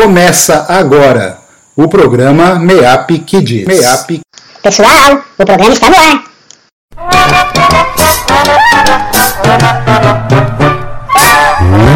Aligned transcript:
Começa 0.00 0.64
agora 0.68 1.40
o 1.74 1.88
programa 1.88 2.54
MEAP 2.54 3.18
Kids. 3.26 3.66
MEAP. 3.66 4.20
Pessoal, 4.62 5.24
o 5.36 5.44
programa 5.44 5.72
está 5.72 5.90
no 5.90 5.96
ar. 5.96 7.77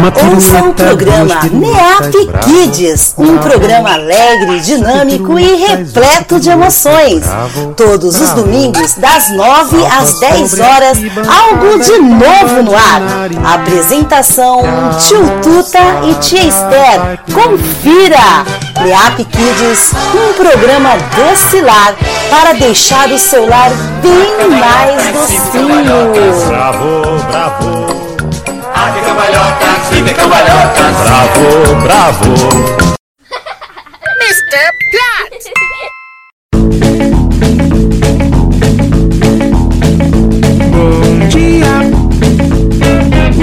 Ouça 0.03 0.63
o 0.63 0.73
programa 0.73 1.39
MEAP 1.49 2.27
Kids, 2.43 3.15
um 3.17 3.37
programa 3.37 3.93
alegre, 3.93 4.59
dinâmico 4.59 5.39
e 5.39 5.55
repleto 5.65 6.41
de 6.41 6.49
emoções. 6.49 7.23
Todos 7.77 8.19
os 8.19 8.31
domingos, 8.31 8.95
das 8.95 9.29
9 9.31 9.77
às 9.85 10.19
10 10.19 10.59
horas, 10.59 10.97
algo 11.25 11.79
de 11.79 11.97
novo 11.99 12.63
no 12.63 12.75
ar. 12.75 13.01
Apresentação 13.53 14.61
Tio 14.99 15.23
Tuta 15.41 15.79
e 16.09 16.15
Tia 16.15 16.47
Esther. 16.47 17.19
Confira! 17.33 18.43
MEAP 18.83 19.23
Kids, 19.23 19.93
um 20.13 20.33
programa 20.33 20.97
docilar 21.15 21.95
para 22.29 22.53
deixar 22.53 23.09
o 23.09 23.17
seu 23.17 23.47
lar 23.47 23.71
bem 24.01 24.49
mais 24.49 25.13
docinho. 25.13 26.11
Bravo, 26.49 27.23
bravo. 27.29 28.02
Aqui 28.75 29.01
cambalhotas, 29.01 29.89
vive 29.91 30.13
cambalhotas. 30.13 30.95
Bravo, 31.03 31.75
bravo. 31.83 32.33
Mr. 34.19 34.71
Plot! 34.91 35.51
Bom 40.71 41.27
dia, 41.29 41.73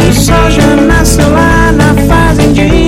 o 0.09 0.13
sol 0.13 0.51
já 0.51 0.77
nasceu 0.77 1.31
lá 1.31 1.73
na 1.73 1.95
fazendinha. 2.09 2.80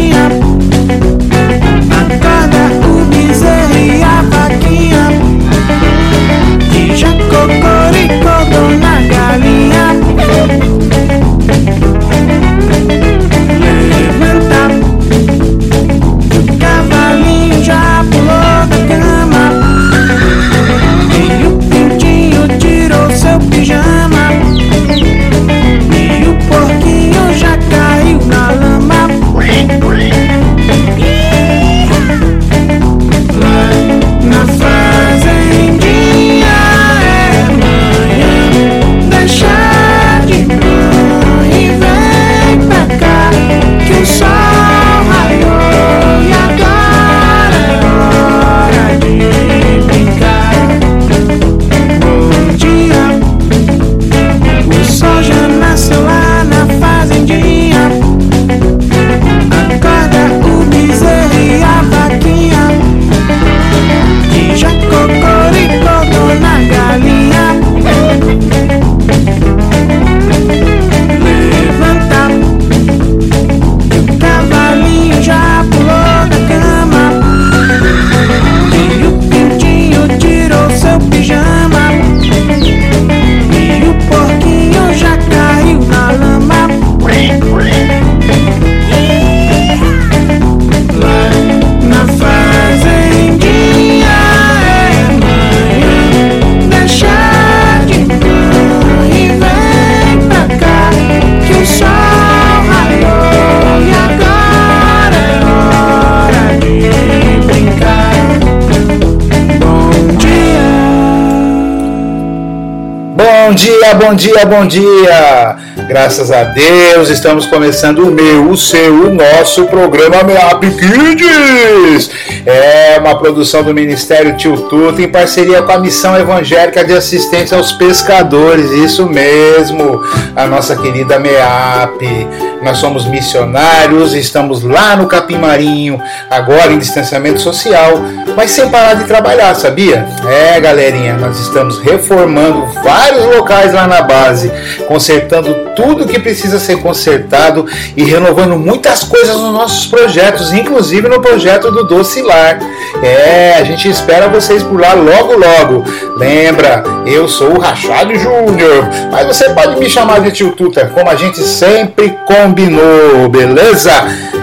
Bom 113.52 113.56
dia, 113.56 113.94
bom 113.94 114.14
dia, 114.14 114.46
bom 114.46 114.66
dia! 114.66 115.56
Graças 115.86 116.32
a 116.32 116.42
Deus 116.42 117.10
estamos 117.10 117.44
começando 117.44 117.98
o 117.98 118.10
meu, 118.10 118.48
o 118.48 118.56
seu, 118.56 119.08
o 119.08 119.14
nosso 119.14 119.66
programa 119.66 120.22
MEAP 120.22 120.70
Kids! 120.70 122.10
É 122.46 122.98
uma 122.98 123.18
produção 123.18 123.62
do 123.62 123.74
Ministério 123.74 124.38
Tio 124.38 124.56
Tuta 124.70 125.02
em 125.02 125.08
parceria 125.08 125.60
com 125.60 125.70
a 125.70 125.78
Missão 125.78 126.16
Evangélica 126.16 126.82
de 126.82 126.94
Assistência 126.94 127.58
aos 127.58 127.72
Pescadores, 127.72 128.70
isso 128.70 129.04
mesmo, 129.06 130.02
a 130.34 130.46
nossa 130.46 130.74
querida 130.74 131.18
MEAP. 131.18 132.51
Nós 132.62 132.78
somos 132.78 133.04
missionários, 133.06 134.14
estamos 134.14 134.62
lá 134.62 134.94
no 134.94 135.08
Capim 135.08 135.36
Marinho, 135.36 136.00
agora 136.30 136.72
em 136.72 136.78
distanciamento 136.78 137.40
social, 137.40 137.94
mas 138.36 138.52
sem 138.52 138.68
parar 138.70 138.94
de 138.94 139.04
trabalhar, 139.04 139.54
sabia? 139.56 140.06
É, 140.28 140.60
galerinha, 140.60 141.14
nós 141.14 141.40
estamos 141.40 141.80
reformando 141.80 142.66
vários 142.84 143.24
locais 143.36 143.72
lá 143.72 143.88
na 143.88 144.02
base, 144.02 144.52
consertando 144.86 145.72
tudo 145.74 146.06
que 146.06 146.20
precisa 146.20 146.60
ser 146.60 146.78
consertado 146.78 147.66
e 147.96 148.04
renovando 148.04 148.56
muitas 148.56 149.02
coisas 149.02 149.36
nos 149.36 149.52
nossos 149.52 149.86
projetos, 149.86 150.52
inclusive 150.52 151.08
no 151.08 151.20
projeto 151.20 151.70
do 151.70 151.84
Docilar. 151.84 152.60
É, 153.02 153.54
a 153.58 153.64
gente 153.64 153.88
espera 153.88 154.28
vocês 154.28 154.62
por 154.62 154.80
lá 154.80 154.92
logo 154.94 155.32
logo. 155.36 155.84
Lembra, 156.16 156.84
eu 157.04 157.26
sou 157.26 157.56
o 157.56 157.58
Rachado 157.58 158.14
Júnior, 158.16 158.88
mas 159.10 159.26
você 159.26 159.50
pode 159.50 159.78
me 159.80 159.90
chamar 159.90 160.20
de 160.20 160.30
Tio 160.30 160.52
Tuta, 160.52 160.86
como 160.86 161.10
a 161.10 161.16
gente 161.16 161.40
sempre 161.40 162.16
combinou, 162.26 163.28
beleza? 163.28 163.90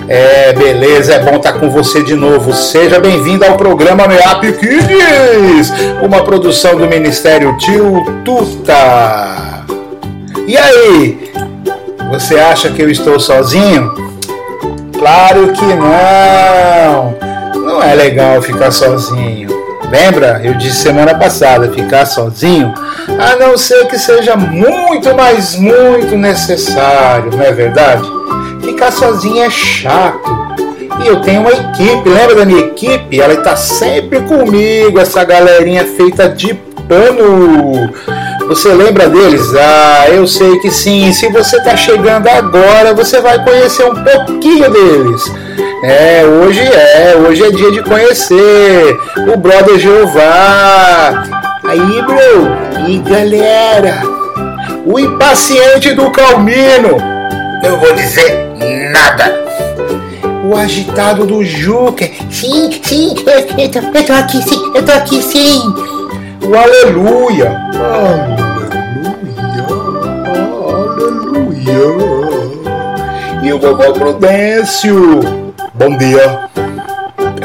É, 0.09 0.51
beleza, 0.51 1.13
é 1.13 1.19
bom 1.19 1.37
estar 1.37 1.53
com 1.53 1.69
você 1.69 2.03
de 2.03 2.15
novo. 2.15 2.53
Seja 2.53 2.99
bem-vindo 2.99 3.45
ao 3.45 3.55
programa 3.55 4.07
MEAP 4.07 4.51
Kids, 4.59 5.71
uma 6.01 6.23
produção 6.23 6.75
do 6.75 6.85
Ministério 6.85 7.55
Tio 7.59 8.03
Tuta. 8.25 9.63
E 10.45 10.57
aí, 10.57 11.31
você 12.11 12.37
acha 12.39 12.69
que 12.71 12.81
eu 12.81 12.89
estou 12.89 13.19
sozinho? 13.19 13.93
Claro 14.97 15.53
que 15.53 15.65
não! 15.65 17.28
Não 17.55 17.81
é 17.81 17.93
legal 17.95 18.41
ficar 18.41 18.71
sozinho. 18.71 19.49
Lembra? 19.89 20.39
Eu 20.43 20.53
disse 20.53 20.83
semana 20.83 21.15
passada, 21.15 21.71
ficar 21.71 22.05
sozinho, 22.05 22.73
a 23.19 23.35
não 23.37 23.57
ser 23.57 23.87
que 23.87 23.97
seja 23.97 24.35
muito, 24.35 25.15
mas 25.15 25.55
muito 25.55 26.15
necessário, 26.15 27.31
não 27.31 27.41
é 27.41 27.51
verdade? 27.51 28.03
Ficar 28.63 28.91
sozinho 28.91 29.41
é 29.41 29.49
chato. 29.49 30.49
E 31.03 31.07
eu 31.07 31.21
tenho 31.21 31.41
uma 31.41 31.51
equipe, 31.51 32.07
lembra 32.07 32.35
da 32.35 32.45
minha 32.45 32.59
equipe? 32.59 33.19
Ela 33.19 33.33
está 33.33 33.55
sempre 33.55 34.19
comigo, 34.21 34.99
essa 34.99 35.23
galerinha 35.23 35.85
feita 35.85 36.29
de 36.29 36.53
pano. 36.87 37.89
Você 38.49 38.69
lembra 38.69 39.07
deles? 39.07 39.53
Ah, 39.53 40.09
eu 40.09 40.25
sei 40.25 40.57
que 40.57 40.71
sim. 40.71 41.13
Se 41.13 41.29
você 41.29 41.57
está 41.57 41.77
chegando 41.77 42.27
agora, 42.27 42.95
você 42.95 43.21
vai 43.21 43.43
conhecer 43.43 43.83
um 43.85 44.03
pouquinho 44.03 44.67
deles. 44.71 45.21
É, 45.83 46.25
hoje 46.25 46.59
é, 46.59 47.15
hoje 47.15 47.43
é 47.43 47.51
dia 47.51 47.71
de 47.71 47.83
conhecer 47.83 48.99
o 49.31 49.37
brother 49.37 49.77
Jeová. 49.77 51.25
Aí, 51.63 52.01
bro, 52.01 52.87
e 52.87 52.97
galera, 52.97 54.01
o 54.83 54.97
impaciente 54.97 55.93
do 55.93 56.09
Calmino. 56.09 56.97
Não 57.63 57.79
vou 57.79 57.93
dizer 57.93 58.49
nada. 58.91 59.43
O 60.43 60.55
agitado 60.55 61.23
do 61.23 61.45
Juca. 61.45 62.09
Sim, 62.31 62.71
sim, 62.81 63.13
eu, 63.27 63.63
eu, 63.63 63.69
tô, 63.69 63.79
eu 63.95 64.03
tô 64.03 64.13
aqui 64.13 64.41
sim, 64.41 64.71
eu 64.73 64.83
tô 64.83 64.91
aqui 64.91 65.21
sim. 65.21 65.98
O 66.49 66.55
aleluia. 66.55 67.61
Aleluia, 67.75 69.67
aleluia. 71.45 71.85
E 73.43 73.53
o 73.53 73.59
vovô 73.59 73.93
Prudêncio. 73.93 75.19
Bom 75.75 75.95
dia. 75.95 76.49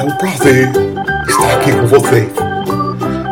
um 0.02 0.10
prazer 0.16 0.70
estar 1.28 1.52
aqui 1.52 1.72
com 1.72 1.86
vocês. 1.86 2.43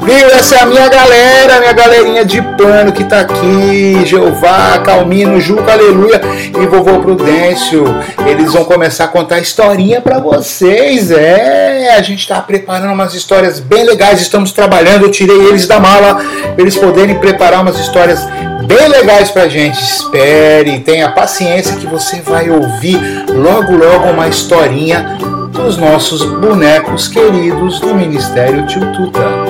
Viu? 0.05 0.27
Essa 0.29 0.57
é 0.57 0.61
a 0.63 0.67
minha 0.67 0.89
galera, 0.89 1.61
minha 1.61 1.73
galerinha 1.73 2.25
de 2.25 2.43
pano 2.43 2.91
que 2.93 3.05
tá 3.05 3.21
aqui. 3.21 4.05
Jeová, 4.05 4.81
Calmino, 4.85 5.41
Juca, 5.41 5.73
Aleluia 5.73 6.21
e 6.61 6.67
vovô 6.67 6.99
Prudêncio. 6.99 7.85
Eles 8.27 8.53
vão 8.53 8.65
começar 8.65 9.05
a 9.05 9.09
contar 9.09 9.39
historinha 9.39 10.01
para 10.01 10.19
vocês. 10.19 11.13
É, 11.13 11.95
a 11.97 12.03
gente 12.03 12.27
tá 12.27 12.41
preparando 12.41 12.93
umas 12.93 13.15
histórias 13.15 13.61
bem 13.61 13.85
legais. 13.85 14.21
Estamos 14.21 14.51
trabalhando. 14.51 15.05
Eu 15.05 15.11
tirei 15.11 15.37
eles 15.47 15.69
da 15.69 15.79
mala 15.79 16.17
pra 16.17 16.55
eles 16.59 16.77
poderem 16.77 17.19
preparar 17.21 17.63
umas 17.63 17.79
histórias 17.79 18.27
bem 18.67 18.89
legais 18.89 19.31
pra 19.31 19.49
gente. 19.49 19.81
Espere, 19.81 20.81
tenha 20.81 21.11
paciência 21.11 21.77
que 21.77 21.87
você 21.87 22.21
vai 22.21 22.51
ouvir 22.51 22.99
logo 23.29 23.77
logo 23.77 24.11
uma 24.11 24.27
historinha 24.27 25.17
dos 25.53 25.77
nossos 25.77 26.25
bonecos 26.25 27.07
queridos 27.07 27.79
do 27.79 27.95
Ministério 27.95 28.67
Tio 28.67 28.81
Tuta. 28.93 29.42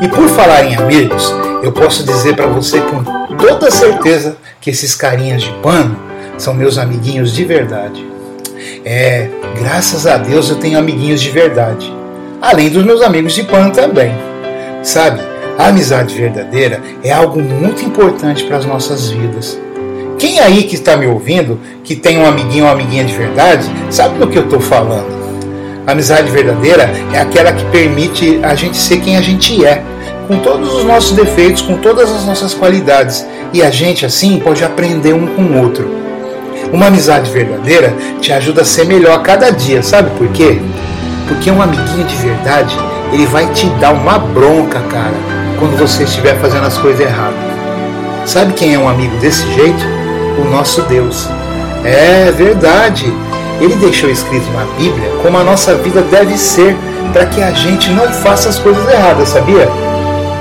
E 0.00 0.08
por 0.08 0.28
falar 0.30 0.64
em 0.64 0.74
amigos, 0.76 1.34
eu 1.62 1.72
posso 1.72 2.02
dizer 2.04 2.34
para 2.34 2.46
você 2.46 2.80
com 2.80 3.04
toda 3.36 3.70
certeza 3.70 4.36
que 4.58 4.70
esses 4.70 4.94
carinhas 4.94 5.42
de 5.42 5.52
pano 5.62 5.94
são 6.38 6.54
meus 6.54 6.78
amiguinhos 6.78 7.34
de 7.34 7.44
verdade. 7.44 8.02
É, 8.82 9.28
graças 9.58 10.06
a 10.06 10.16
Deus 10.16 10.48
eu 10.48 10.56
tenho 10.56 10.78
amiguinhos 10.78 11.20
de 11.20 11.28
verdade, 11.30 11.92
além 12.40 12.70
dos 12.70 12.82
meus 12.82 13.02
amigos 13.02 13.34
de 13.34 13.42
pano 13.42 13.72
também. 13.72 14.12
Sabe, 14.82 15.20
a 15.58 15.66
amizade 15.66 16.14
verdadeira 16.14 16.80
é 17.04 17.12
algo 17.12 17.38
muito 17.38 17.84
importante 17.84 18.44
para 18.44 18.56
as 18.56 18.64
nossas 18.64 19.10
vidas. 19.10 19.60
Quem 20.18 20.38
aí 20.40 20.62
que 20.62 20.76
está 20.76 20.96
me 20.96 21.06
ouvindo, 21.06 21.60
que 21.84 21.94
tem 21.94 22.16
um 22.16 22.26
amiguinho 22.26 22.64
ou 22.64 22.70
amiguinha 22.70 23.04
de 23.04 23.14
verdade, 23.14 23.70
sabe 23.90 24.18
do 24.18 24.26
que 24.26 24.38
eu 24.38 24.44
estou 24.44 24.60
falando. 24.60 25.20
A 25.86 25.92
amizade 25.92 26.30
verdadeira 26.30 26.90
é 27.12 27.18
aquela 27.18 27.52
que 27.52 27.64
permite 27.66 28.38
a 28.42 28.54
gente 28.54 28.76
ser 28.76 29.00
quem 29.00 29.16
a 29.16 29.20
gente 29.22 29.64
é, 29.64 29.79
com 30.30 30.38
todos 30.38 30.72
os 30.74 30.84
nossos 30.84 31.10
defeitos, 31.10 31.60
com 31.60 31.76
todas 31.78 32.08
as 32.08 32.24
nossas 32.24 32.54
qualidades, 32.54 33.26
e 33.52 33.64
a 33.64 33.68
gente 33.68 34.06
assim 34.06 34.38
pode 34.38 34.62
aprender 34.62 35.12
um 35.12 35.26
com 35.26 35.42
o 35.42 35.60
outro. 35.60 35.90
Uma 36.72 36.86
amizade 36.86 37.28
verdadeira 37.32 37.92
te 38.20 38.32
ajuda 38.32 38.62
a 38.62 38.64
ser 38.64 38.86
melhor 38.86 39.18
a 39.18 39.22
cada 39.22 39.50
dia, 39.50 39.82
sabe 39.82 40.08
por 40.16 40.28
quê? 40.28 40.60
Porque 41.26 41.50
um 41.50 41.60
amiguinho 41.60 42.06
de 42.06 42.14
verdade, 42.14 42.78
ele 43.12 43.26
vai 43.26 43.44
te 43.48 43.66
dar 43.80 43.92
uma 43.92 44.20
bronca, 44.20 44.78
cara, 44.82 45.16
quando 45.58 45.76
você 45.76 46.04
estiver 46.04 46.38
fazendo 46.38 46.64
as 46.64 46.78
coisas 46.78 47.00
erradas. 47.00 47.34
Sabe 48.24 48.52
quem 48.52 48.74
é 48.74 48.78
um 48.78 48.88
amigo 48.88 49.16
desse 49.16 49.44
jeito? 49.52 49.84
O 50.40 50.44
nosso 50.48 50.82
Deus. 50.82 51.28
É 51.84 52.30
verdade. 52.30 53.12
Ele 53.60 53.74
deixou 53.74 54.08
escrito 54.08 54.48
na 54.52 54.64
Bíblia 54.78 55.10
como 55.22 55.36
a 55.36 55.42
nossa 55.42 55.74
vida 55.74 56.02
deve 56.02 56.38
ser 56.38 56.76
para 57.12 57.26
que 57.26 57.42
a 57.42 57.50
gente 57.50 57.90
não 57.90 58.06
faça 58.12 58.48
as 58.48 58.60
coisas 58.60 58.88
erradas, 58.88 59.30
sabia? 59.30 59.68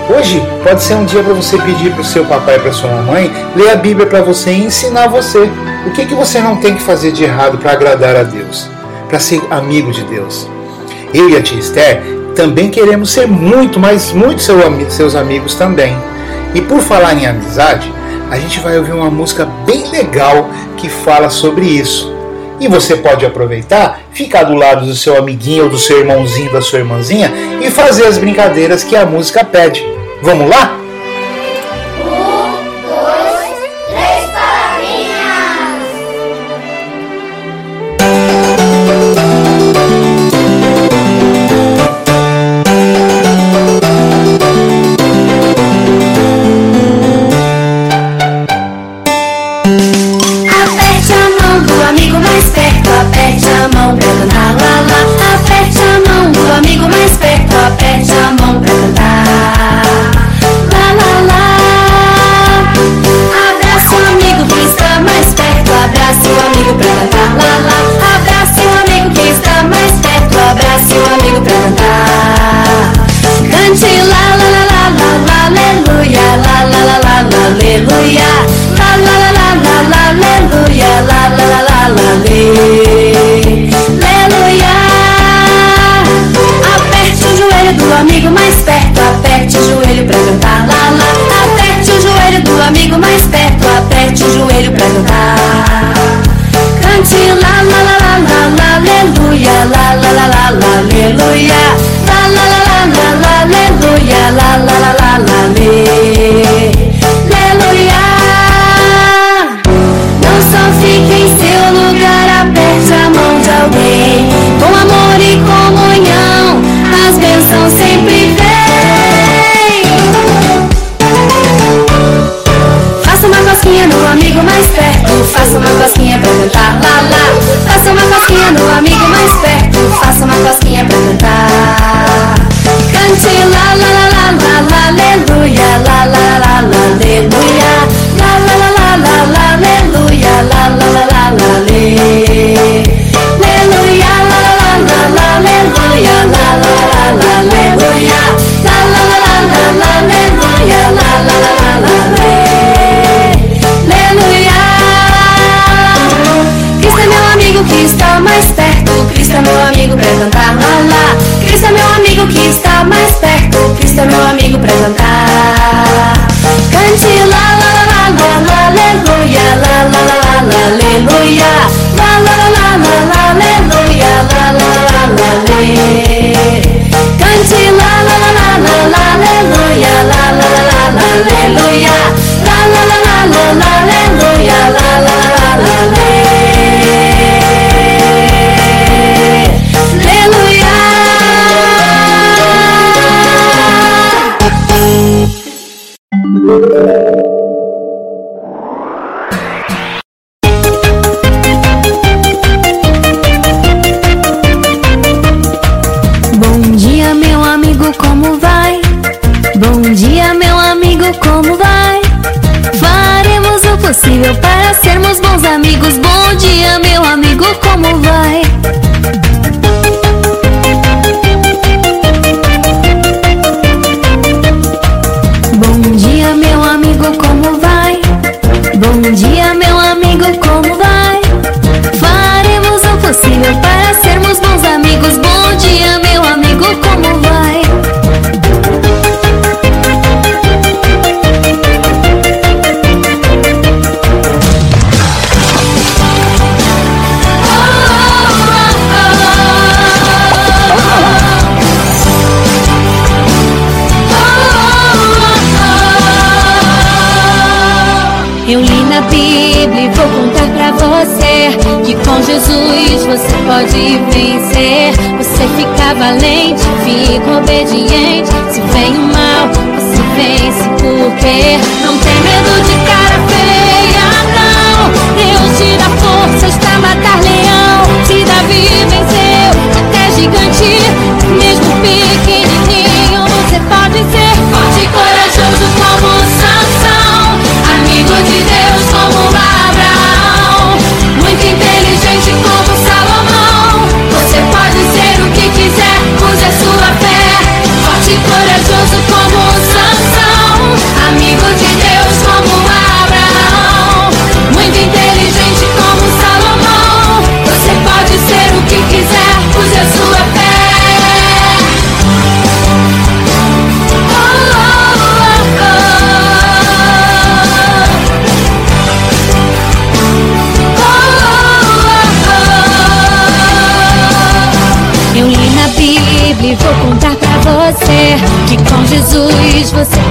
Hoje 0.10 0.42
pode 0.64 0.82
ser 0.82 0.96
um 0.96 1.06
dia 1.06 1.22
para 1.22 1.36
você 1.36 1.56
pedir 1.60 1.92
para 1.92 2.02
o 2.02 2.04
seu 2.04 2.26
papai 2.26 2.56
e 2.56 2.60
para 2.60 2.74
sua 2.74 2.90
mamãe 2.90 3.32
ler 3.56 3.70
a 3.70 3.76
Bíblia 3.76 4.08
para 4.08 4.24
você 4.24 4.52
e 4.52 4.66
ensinar 4.66 5.08
você 5.08 5.48
o 5.86 5.92
que, 5.92 6.04
que 6.04 6.16
você 6.16 6.40
não 6.40 6.56
tem 6.56 6.74
que 6.74 6.82
fazer 6.82 7.12
de 7.12 7.24
errado 7.24 7.60
para 7.60 7.74
agradar 7.74 8.16
a 8.16 8.24
Deus, 8.24 8.68
para 9.08 9.20
ser 9.20 9.40
amigo 9.52 9.92
de 9.92 10.04
Deus. 10.06 10.50
Eu 11.14 11.30
e 11.30 11.38
a 11.38 11.44
tia 11.44 11.60
Esther 11.60 12.02
também 12.36 12.72
queremos 12.72 13.12
ser 13.12 13.28
muito, 13.28 13.80
mas 13.80 14.12
muito 14.12 14.42
seu, 14.42 14.58
seus 14.90 15.14
amigos 15.14 15.54
também. 15.54 15.96
E 16.56 16.62
por 16.62 16.80
falar 16.80 17.14
em 17.14 17.28
amizade, 17.28 17.94
a 18.32 18.40
gente 18.40 18.60
vai 18.62 18.80
ouvir 18.80 18.94
uma 18.94 19.12
música 19.12 19.46
bem 19.64 19.92
legal 19.92 20.50
que 20.76 20.90
fala 20.90 21.30
sobre 21.30 21.68
isso. 21.68 22.12
E 22.60 22.68
você 22.68 22.96
pode 22.96 23.28
aproveitar, 23.28 24.02
ficar 24.12 24.44
do 24.44 24.56
lado 24.56 24.88
do 24.88 24.96
seu 24.96 25.16
amiguinho 25.16 25.66
ou 25.66 25.70
do 25.70 25.78
seu 25.78 26.00
irmãozinho, 26.00 26.52
da 26.52 26.62
sua 26.62 26.80
irmãzinha 26.80 27.32
e 27.62 27.70
fazer 27.70 28.08
as 28.08 28.18
brincadeiras 28.18 28.84
que 28.84 28.96
a 28.96 29.06
música 29.06 29.46
pede. 29.46 29.99
Vamos 30.22 30.50
lá? 30.50 30.79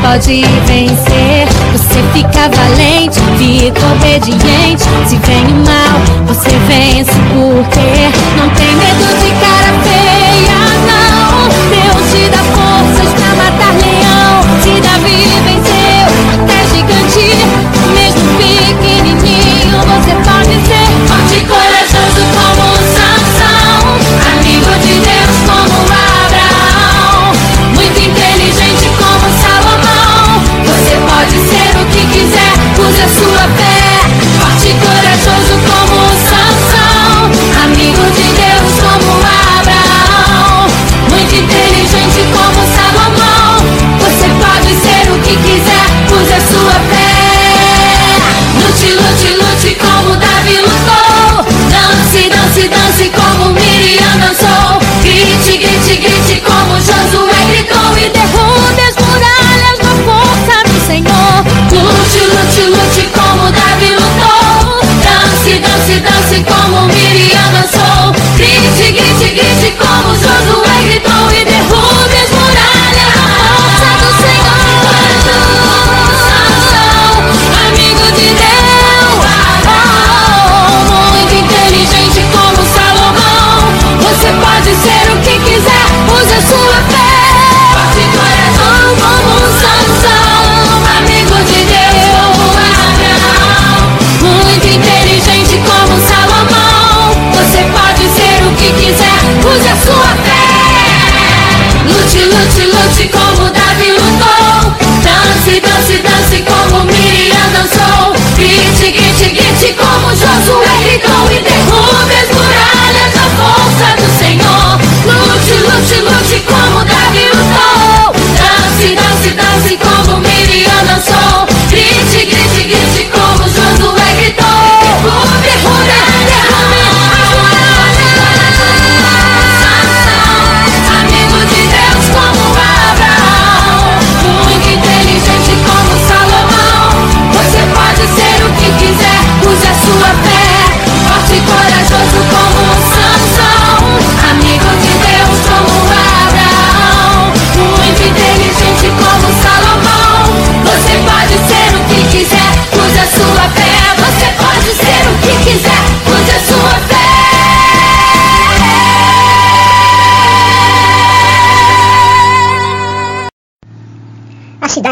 pode 0.08 0.42
vencer. 0.66 1.46
Você 1.72 2.02
fica 2.14 2.48
valente, 2.48 3.20
fica 3.36 3.86
obediente. 3.92 4.82
Se 5.06 5.16
vem 5.16 5.44
o 5.44 5.56
mal, 5.66 6.00
você 6.26 6.48
vence 6.66 7.12
porque 7.34 8.08
não 8.38 8.48
tem 8.54 8.74
medo 8.76 9.04
de 9.22 9.27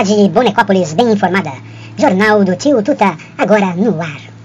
de 0.07 0.29
Bonecópolis 0.29 0.95
bem 0.95 1.13
informada. 1.13 1.53
Jornal 1.99 2.45
do 2.45 2.55
Tio 2.55 2.83
Tuta, 2.83 3.17
agora 3.37 3.75
no 3.75 4.01
ar. 4.01 4.37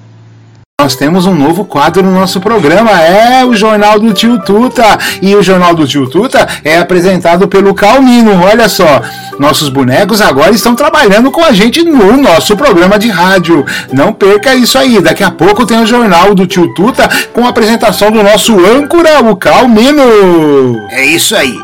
Nós 0.81 0.95
temos 0.95 1.27
um 1.27 1.35
novo 1.35 1.63
quadro 1.63 2.01
no 2.01 2.11
nosso 2.11 2.41
programa, 2.41 2.99
é 2.99 3.45
o 3.45 3.53
Jornal 3.53 3.99
do 3.99 4.11
Tio 4.13 4.39
Tuta. 4.39 4.97
E 5.21 5.35
o 5.35 5.43
Jornal 5.43 5.75
do 5.75 5.85
Tio 5.85 6.09
Tuta 6.09 6.47
é 6.63 6.79
apresentado 6.79 7.47
pelo 7.47 7.75
Calmino, 7.75 8.41
olha 8.43 8.67
só. 8.67 8.99
Nossos 9.37 9.69
bonecos 9.69 10.21
agora 10.21 10.51
estão 10.51 10.73
trabalhando 10.73 11.29
com 11.29 11.43
a 11.43 11.51
gente 11.51 11.83
no 11.83 12.17
nosso 12.17 12.57
programa 12.57 12.97
de 12.97 13.09
rádio. 13.09 13.63
Não 13.93 14.11
perca 14.11 14.55
isso 14.55 14.75
aí. 14.79 14.99
Daqui 14.99 15.23
a 15.23 15.29
pouco 15.29 15.67
tem 15.67 15.79
o 15.79 15.85
Jornal 15.85 16.33
do 16.33 16.47
Tio 16.47 16.73
Tuta 16.73 17.07
com 17.31 17.45
a 17.45 17.49
apresentação 17.49 18.09
do 18.09 18.23
nosso 18.23 18.57
âncora, 18.65 19.19
o 19.21 19.35
Calmino. 19.35 20.87
É 20.89 21.05
isso 21.05 21.35
aí. 21.35 21.55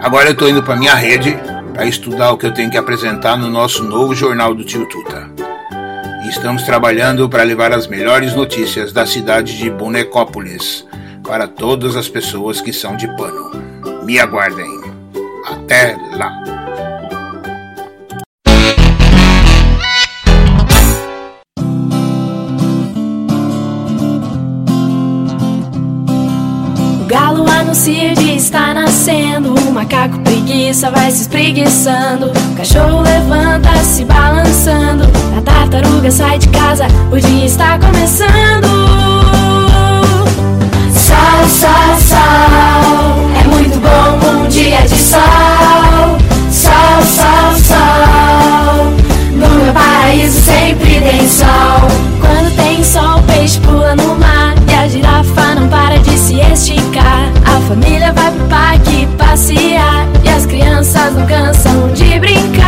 Agora 0.00 0.28
eu 0.28 0.36
tô 0.36 0.46
indo 0.46 0.62
pra 0.62 0.76
minha 0.76 0.94
rede 0.94 1.36
para 1.72 1.86
estudar 1.86 2.32
o 2.32 2.38
que 2.38 2.46
eu 2.46 2.52
tenho 2.52 2.70
que 2.70 2.76
apresentar 2.76 3.36
no 3.36 3.48
nosso 3.48 3.82
novo 3.82 4.14
jornal 4.14 4.54
do 4.54 4.64
Tio 4.64 4.86
Tuta. 4.88 5.30
E 6.24 6.28
estamos 6.28 6.62
trabalhando 6.62 7.28
para 7.28 7.42
levar 7.42 7.72
as 7.72 7.86
melhores 7.86 8.34
notícias 8.34 8.92
da 8.92 9.06
cidade 9.06 9.58
de 9.58 9.70
Bonecópolis 9.70 10.86
para 11.24 11.48
todas 11.48 11.96
as 11.96 12.08
pessoas 12.08 12.60
que 12.60 12.72
são 12.72 12.96
de 12.96 13.08
pano. 13.16 13.50
Me 14.04 14.18
aguardem. 14.18 14.80
Até 15.46 15.96
lá! 16.12 16.42
Galo 27.06 27.50
anuncia 27.50 28.14
de 28.14 28.36
estar 28.36 28.74
na 28.74 28.81
o 29.10 29.72
macaco 29.72 30.16
preguiça 30.20 30.88
vai 30.88 31.10
se 31.10 31.22
espreguiçando. 31.22 32.26
O 32.26 32.56
cachorro 32.56 33.00
levanta, 33.00 33.68
se 33.78 34.04
balançando. 34.04 35.02
A 35.36 35.40
tartaruga 35.40 36.08
sai 36.08 36.38
de 36.38 36.46
casa, 36.48 36.86
o 37.10 37.18
dia 37.18 37.46
está 37.46 37.80
começando. 37.80 38.68
Sol, 40.94 41.48
sol, 41.48 41.98
sol. 41.98 43.30
é 43.40 43.48
muito 43.48 43.76
bom 43.80 44.44
um 44.44 44.48
dia 44.48 44.82
de 44.82 44.96
sol. 44.96 45.18
Sol, 46.52 47.02
sol, 47.02 47.56
sol, 47.58 48.84
no 49.32 49.64
meu 49.64 49.72
paraíso 49.72 50.40
sempre 50.42 51.00
tem 51.00 51.28
sol. 51.28 51.88
Quando 52.20 52.54
tem 52.54 52.84
sol, 52.84 53.18
o 53.18 53.22
peixe 53.24 53.58
pula 53.58 53.96
no 53.96 54.14
mar 54.14 54.54
e 54.70 54.74
a 54.74 54.86
girafa 54.86 55.56
não 55.56 55.66
para 55.66 55.98
de 55.98 56.16
se 56.16 56.36
esticar. 56.38 57.32
A 57.44 57.60
família 57.66 58.12
vai 58.12 58.21
crianças 60.92 61.14
não 61.14 61.26
cansam 61.26 61.88
de 61.94 62.18
brincar. 62.20 62.64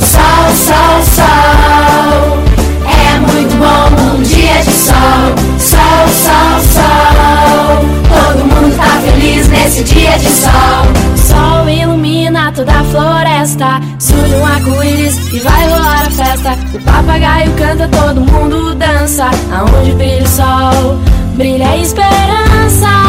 Sol, 0.00 0.50
sol, 0.54 1.02
sol. 1.14 2.38
É 2.84 3.18
muito 3.20 3.56
bom 3.56 4.16
um 4.16 4.22
dia 4.22 4.60
de 4.62 4.72
sol. 4.72 5.34
Sol, 5.58 6.08
sol, 6.08 6.60
sol. 6.72 7.84
Todo 8.08 8.44
mundo 8.44 8.76
tá 8.76 9.00
feliz 9.00 9.48
nesse 9.48 9.84
dia 9.84 10.18
de 10.18 10.28
sol. 10.28 10.84
Sol 11.16 11.68
ilumina 11.68 12.52
toda 12.52 12.72
a 12.72 12.84
floresta. 12.84 13.80
Surge 13.98 14.34
um 14.34 14.46
arco-íris 14.46 15.32
e 15.32 15.38
vai 15.38 15.68
rolar 15.68 16.06
a 16.06 16.10
festa. 16.10 16.56
O 16.74 16.80
papagaio 16.80 17.52
canta, 17.52 17.88
todo 17.88 18.20
mundo 18.20 18.74
dança. 18.74 19.30
Aonde 19.52 19.92
brilha 19.92 20.22
o 20.22 20.28
sol, 20.28 20.98
brilha 21.36 21.68
a 21.68 21.76
esperança. 21.76 23.06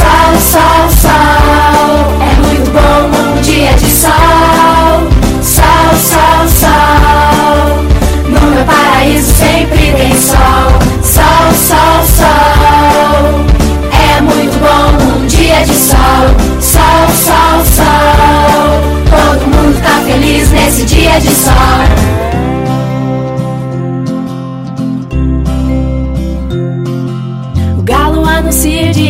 Sol, 0.00 0.40
sol. 0.40 0.89
Dia 3.60 3.74
de 3.74 3.90
sol. 3.90 5.10
Sol, 5.42 5.94
sol, 5.94 6.48
sol. 6.48 7.84
No 8.26 8.40
meu 8.40 8.64
paraíso 8.64 9.30
sempre 9.34 9.92
tem 9.98 10.14
sol. 10.16 10.72
Sol, 11.02 11.52
sol, 11.52 12.02
sol. 12.06 13.44
É 13.92 14.20
muito 14.22 14.58
bom 14.60 15.14
um 15.14 15.26
dia 15.26 15.62
de 15.62 15.74
sol. 15.74 16.24
Sol, 16.58 17.06
sol, 17.12 17.62
sol. 17.76 18.80
Todo 19.10 19.46
mundo 19.54 19.78
tá 19.82 20.00
feliz 20.06 20.50
nesse 20.52 20.84
dia 20.86 21.20
de 21.20 21.28
sol. 21.28 22.29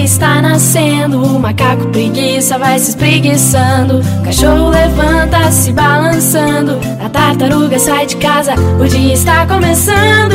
Está 0.05 0.41
nascendo. 0.41 1.23
O 1.23 1.39
macaco 1.39 1.87
preguiça 1.89 2.59
vai 2.59 2.79
se 2.79 2.91
espreguiçando. 2.91 4.01
O 4.01 4.25
cachorro 4.25 4.71
levanta 4.71 5.51
se 5.51 5.73
balançando. 5.73 6.79
A 7.05 7.09
tartaruga 7.09 7.79
sai 7.79 8.07
de 8.07 8.17
casa, 8.17 8.55
o 8.81 8.87
dia 8.87 9.15
está 9.15 9.47
começando. 9.47 10.35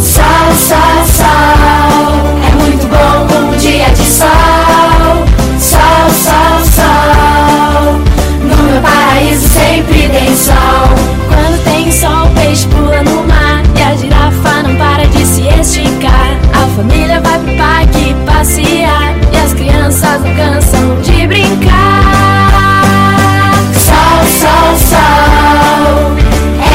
Sol, 0.00 0.54
sol, 0.56 1.06
sol. 1.06 2.14
É 2.46 2.54
muito 2.56 2.86
bom 2.88 3.54
um 3.54 3.56
dia 3.56 3.88
de 3.90 4.04
sol. 4.04 4.28
Sol, 5.58 6.10
sol, 6.10 6.64
sol. 6.74 8.00
No 8.42 8.62
meu 8.64 8.82
paraíso 8.82 9.48
sempre 9.48 10.08
tem 10.08 10.36
sol. 10.36 11.09
Cansam 20.40 21.00
de 21.02 21.26
brincar. 21.26 21.74
Sol, 23.74 24.20
sol, 24.40 24.68
sol. 24.90 26.16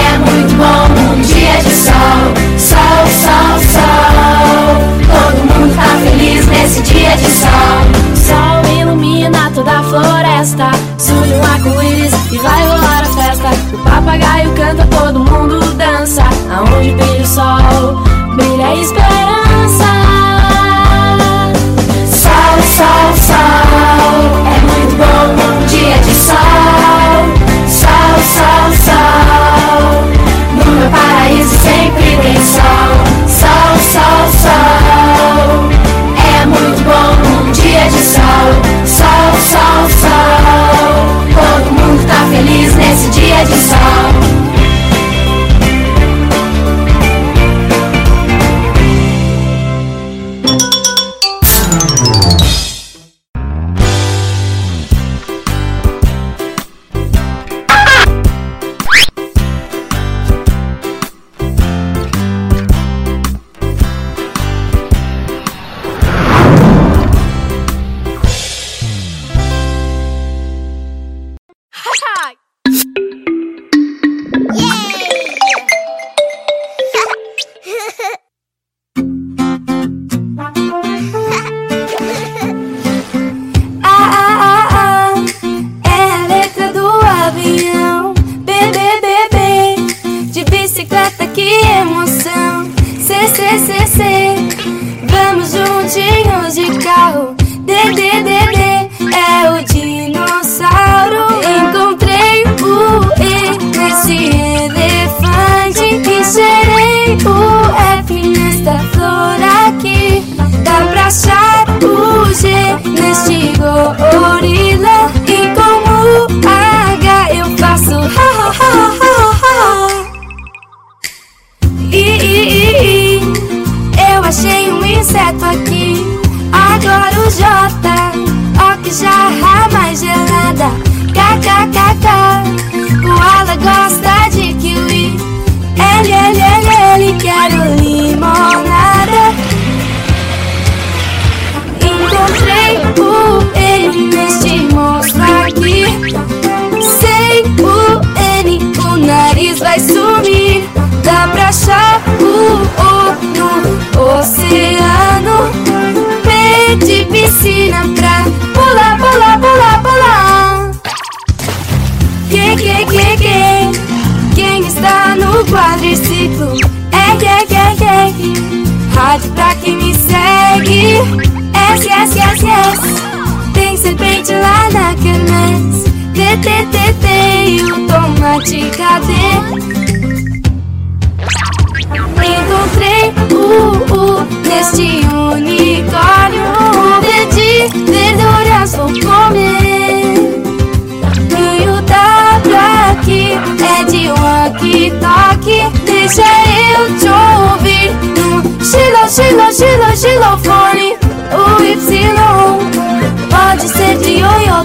É 0.06 0.18
muito 0.20 0.54
bom 0.56 0.86
um 1.02 1.22
dia 1.22 1.58
de 1.64 1.74
sol. 1.74 2.22
Sol, 2.60 3.02
sol, 3.24 3.58
sol. 3.74 4.78
Todo 5.16 5.40
mundo 5.50 5.76
tá 5.76 5.98
feliz 6.04 6.46
nesse 6.48 6.82
dia 6.84 7.18
de 7.18 7.26
sol. 7.26 7.78
Sol 8.16 8.62
ilumina 8.80 9.52
toda 9.56 9.80
a 9.80 9.84
floresta. 9.84 10.70
Surge 11.00 11.34
um 11.34 11.44
arco-íris 11.44 12.14
e 12.32 12.38
vai 12.38 12.62
rolar 12.68 13.02
a 13.02 13.06
festa. 13.06 13.50
O 13.74 13.78
papagaio 13.80 14.52
canta, 14.54 14.86
todo 14.96 15.20
mundo 15.20 15.60
dança. 15.74 16.24
Aonde 16.56 16.92
brilha 16.92 17.22
o 17.22 17.26
sol, 17.26 18.04
brilha 18.36 18.68
a 18.68 18.76
esperança. 18.76 19.25
De 37.90 37.98
sol. 37.98 38.48
Sol, 38.86 39.32
sol, 39.52 39.90
sol. 39.90 41.26
Todo 41.34 41.72
mundo 41.72 42.06
tá 42.08 42.28
feliz 42.32 42.76
nesse 42.76 43.10
dia 43.10 43.46
de 43.46 43.56
sol. 43.56 44.55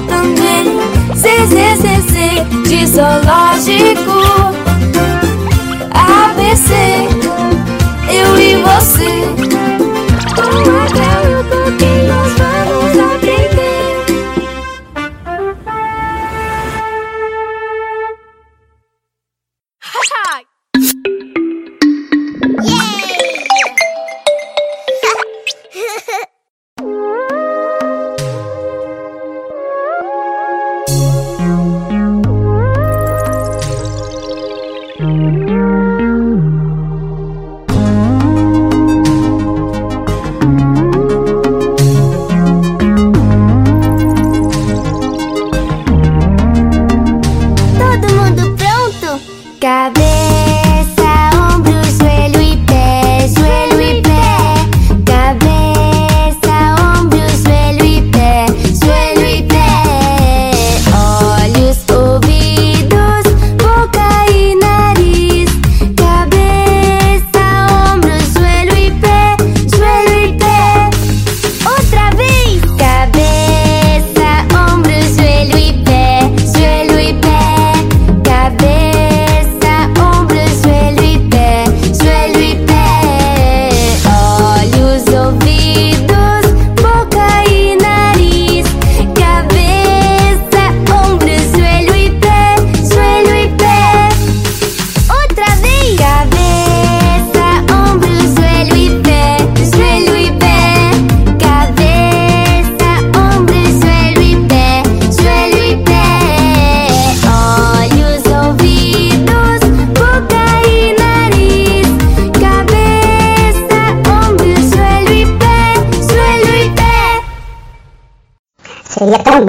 Também. 0.08 0.80
C, 1.16 1.46
de 2.68 2.86
zoológico. 2.86 4.20
ABC, 5.92 6.72
eu 8.08 8.38
e 8.38 8.56
você. 8.62 9.10
Com 10.34 10.70
a 10.70 11.09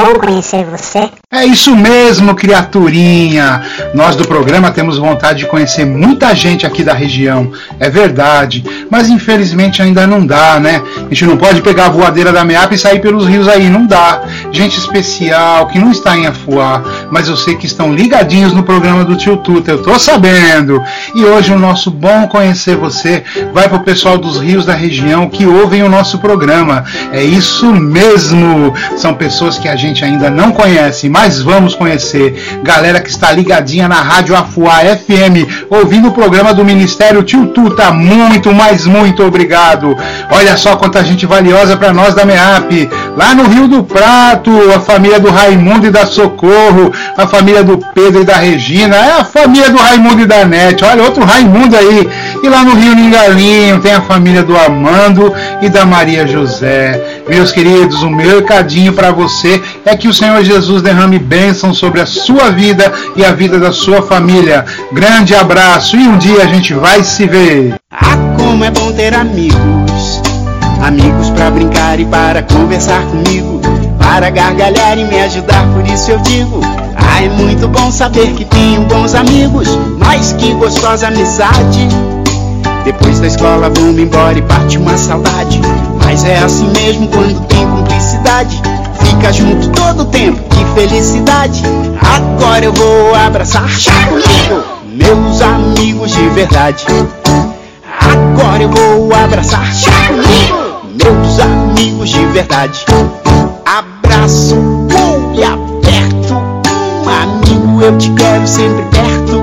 bom 0.01 0.15
conhecer 0.15 0.65
você. 0.65 1.09
É 1.31 1.45
isso 1.45 1.75
mesmo, 1.75 2.33
criaturinha! 2.35 3.61
Nós 3.93 4.15
do 4.15 4.27
programa 4.27 4.71
temos 4.71 4.97
vontade 4.97 5.39
de 5.39 5.45
conhecer 5.45 5.85
muita 5.85 6.33
gente 6.35 6.65
aqui 6.65 6.83
da 6.83 6.93
região, 6.93 7.51
é 7.79 7.89
verdade, 7.89 8.63
mas 8.89 9.09
infelizmente 9.09 9.81
ainda 9.81 10.07
não 10.07 10.25
dá, 10.25 10.59
né? 10.59 10.81
A 10.97 11.09
gente 11.09 11.25
não 11.25 11.37
pode 11.37 11.61
pegar 11.61 11.85
a 11.85 11.89
voadeira 11.89 12.31
da 12.31 12.43
MEAP 12.43 12.73
e 12.73 12.77
sair 12.77 12.99
pelos 12.99 13.27
rios 13.27 13.47
aí, 13.47 13.69
não 13.69 13.85
dá. 13.85 14.23
Gente 14.51 14.77
especial 14.77 15.67
que 15.67 15.79
não 15.79 15.91
está 15.91 16.17
em 16.17 16.27
Afuá, 16.27 16.83
mas 17.09 17.27
eu 17.27 17.37
sei 17.37 17.55
que 17.55 17.65
estão 17.65 17.93
ligadinhos 17.93 18.53
no 18.53 18.63
programa 18.63 19.05
do 19.05 19.15
Tio 19.15 19.37
Tuta, 19.37 19.71
eu 19.71 19.81
tô 19.81 19.97
sabendo. 19.97 20.81
E 21.15 21.23
hoje 21.23 21.53
o 21.53 21.59
nosso 21.59 21.89
bom 21.89 22.27
conhecer 22.27 22.75
você 22.75 23.23
vai 23.53 23.69
pro 23.69 23.79
pessoal 23.79 24.17
dos 24.17 24.39
rios 24.39 24.65
da 24.65 24.73
região 24.73 25.29
que 25.29 25.45
ouvem 25.45 25.83
o 25.83 25.89
nosso 25.89 26.19
programa. 26.19 26.83
É 27.11 27.23
isso 27.23 27.73
mesmo! 27.73 28.73
São 28.97 29.13
pessoas 29.13 29.57
que 29.57 29.67
a 29.67 29.75
gente 29.75 30.03
ainda 30.03 30.29
não 30.29 30.51
conhece, 30.51 31.07
mas 31.07 31.41
vamos 31.41 31.73
conhecer. 31.73 32.61
Galera 32.63 32.99
que 32.99 33.09
está 33.09 33.31
ligadinha 33.31 33.87
na 33.87 34.01
Rádio 34.01 34.35
Afuá 34.35 34.79
FM, 34.79 35.69
ouvindo 35.69 36.09
o 36.09 36.13
programa 36.13 36.53
do 36.53 36.65
Ministério 36.65 37.23
Tio 37.23 37.47
Tuta. 37.47 37.91
Muito, 37.91 38.53
mas 38.53 38.85
muito 38.85 39.23
obrigado. 39.23 39.95
Olha 40.29 40.57
só 40.57 40.75
quanta 40.75 41.03
gente 41.03 41.25
valiosa 41.25 41.77
para 41.77 41.93
nós 41.93 42.13
da 42.13 42.25
MEAP. 42.25 42.89
Lá 43.15 43.33
no 43.33 43.47
Rio 43.47 43.67
do 43.67 43.83
Prato, 44.41 44.71
a 44.75 44.79
família 44.79 45.19
do 45.19 45.29
Raimundo 45.29 45.87
e 45.87 45.91
da 45.91 46.05
Socorro, 46.05 46.91
a 47.15 47.27
família 47.27 47.63
do 47.63 47.77
Pedro 47.93 48.21
e 48.21 48.25
da 48.25 48.35
Regina, 48.35 48.95
é 48.95 49.11
a 49.19 49.23
família 49.23 49.69
do 49.69 49.77
Raimundo 49.77 50.21
e 50.21 50.25
da 50.25 50.45
Nete. 50.45 50.83
Olha, 50.83 51.03
outro 51.03 51.23
Raimundo 51.23 51.77
aí. 51.77 52.09
E 52.43 52.49
lá 52.49 52.63
no 52.63 52.73
Rio 52.73 52.95
Ningalinho 52.95 53.79
tem 53.79 53.93
a 53.93 54.01
família 54.01 54.43
do 54.43 54.57
Amando 54.57 55.33
e 55.61 55.69
da 55.69 55.85
Maria 55.85 56.25
José. 56.25 57.21
Meus 57.29 57.51
queridos, 57.51 58.01
o 58.01 58.09
meu 58.09 58.37
recadinho 58.37 58.93
para 58.93 59.11
você 59.11 59.61
é 59.85 59.95
que 59.95 60.07
o 60.07 60.13
Senhor 60.13 60.43
Jesus 60.43 60.81
derrame 60.81 61.19
bênção 61.19 61.73
sobre 61.73 62.01
a 62.01 62.05
sua 62.05 62.49
vida 62.49 62.91
e 63.15 63.23
a 63.23 63.31
vida 63.31 63.59
da 63.59 63.71
sua 63.71 64.01
família. 64.01 64.65
Grande 64.91 65.35
abraço 65.35 65.95
e 65.95 66.07
um 66.07 66.17
dia 66.17 66.43
a 66.43 66.47
gente 66.47 66.73
vai 66.73 67.03
se 67.03 67.27
ver. 67.27 67.75
Ah, 67.91 68.17
como 68.37 68.63
é 68.63 68.71
bom 68.71 68.91
ter 68.91 69.13
amigos. 69.13 70.21
Amigos 70.81 71.29
pra 71.29 71.51
brincar 71.51 71.99
e 71.99 72.05
para 72.05 72.41
conversar 72.41 73.01
comigo. 73.03 73.70
Para 74.11 74.29
gargalhar 74.29 74.97
e 74.97 75.05
me 75.05 75.21
ajudar, 75.21 75.65
por 75.73 75.87
isso 75.87 76.11
eu 76.11 76.19
digo. 76.19 76.59
Ah, 76.97 77.23
é 77.23 77.29
muito 77.29 77.65
bom 77.69 77.89
saber 77.89 78.33
que 78.33 78.43
tenho 78.43 78.81
bons 78.81 79.15
amigos. 79.15 79.69
Mas 79.97 80.33
que 80.33 80.53
gostosa 80.55 81.07
amizade. 81.07 81.87
Depois 82.83 83.21
da 83.21 83.27
escola 83.27 83.71
vamos 83.73 83.97
embora 83.97 84.37
e 84.37 84.41
parte 84.41 84.77
uma 84.77 84.97
saudade. 84.97 85.61
Mas 86.03 86.25
é 86.25 86.39
assim 86.39 86.67
mesmo 86.73 87.07
quando 87.07 87.39
tem 87.47 87.65
cumplicidade. 87.65 88.61
Fica 88.99 89.31
junto 89.31 89.69
todo 89.69 90.01
o 90.01 90.05
tempo, 90.05 90.41
que 90.49 90.65
felicidade. 90.81 91.63
Agora 92.01 92.65
eu 92.65 92.73
vou 92.73 93.15
abraçar 93.15 93.63
comigo, 94.09 94.61
meus 94.87 95.41
amigos 95.41 96.11
de 96.11 96.27
verdade. 96.31 96.85
Agora 98.01 98.61
eu 98.61 98.69
vou 98.69 99.15
abraçar 99.15 99.65
comigo, 100.09 100.81
meus 101.01 101.39
amigos 101.39 102.09
de 102.09 102.25
verdade. 102.25 102.85
Abraço 103.73 104.55
bom 104.57 105.31
e 105.33 105.41
aperto, 105.45 106.33
um 106.33 107.09
amigo 107.09 107.81
eu 107.81 107.97
te 107.97 108.11
quero 108.11 108.45
sempre 108.45 108.83
perto. 108.91 109.41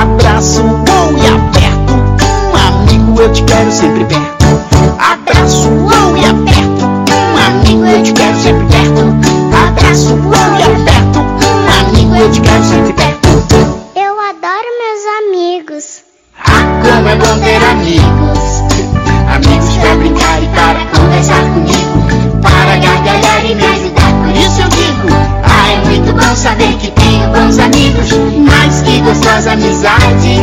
Abraço 0.00 0.62
bom 0.62 1.12
e 1.18 1.26
aperto, 1.26 1.92
um 1.92 2.56
amigo 2.56 3.20
eu 3.20 3.30
te 3.30 3.42
quero 3.42 3.70
sempre 3.70 4.06
perto. 4.06 4.29
amizade. 29.60 30.40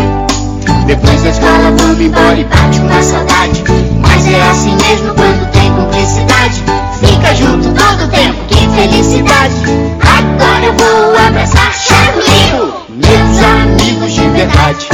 Depois 0.85 1.23
da 1.23 1.29
escola 1.29 1.73
vamos 1.77 1.99
embora 1.99 2.39
e 2.39 2.43
bate 2.45 2.79
uma 2.79 3.01
saudade. 3.01 3.63
Mas 3.99 4.27
é 4.27 4.41
assim 4.49 4.75
mesmo 4.75 5.13
quando 5.15 5.51
tem 5.51 5.73
cumplicidade. 5.73 6.63
Fica 6.99 7.35
junto 7.35 7.69
todo 7.69 8.09
tempo, 8.09 8.37
que 8.47 8.67
felicidade. 8.69 9.55
Agora 10.01 10.65
eu 10.65 10.73
vou 10.73 11.27
abraçar 11.27 11.73
Charlinho, 11.73 12.73
meus 12.89 13.39
amigos 13.43 14.13
de 14.13 14.29
verdade. 14.29 14.87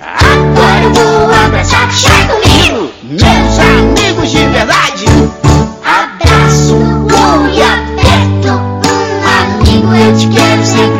Agora 0.00 0.84
eu 0.84 0.92
vou 0.92 1.44
abraçar 1.44 1.90
Charlinho, 1.92 2.90
meus 3.02 3.58
amigos 3.58 4.30
de 4.30 4.46
verdade. 4.46 5.04
Abraço 5.84 6.76
um 6.76 7.48
e 7.48 7.62
aperto 7.62 8.48
um 8.48 9.60
amigo, 9.60 9.94
eu 9.94 10.16
te 10.16 10.28
quero 10.28 10.64
sempre. 10.64 10.93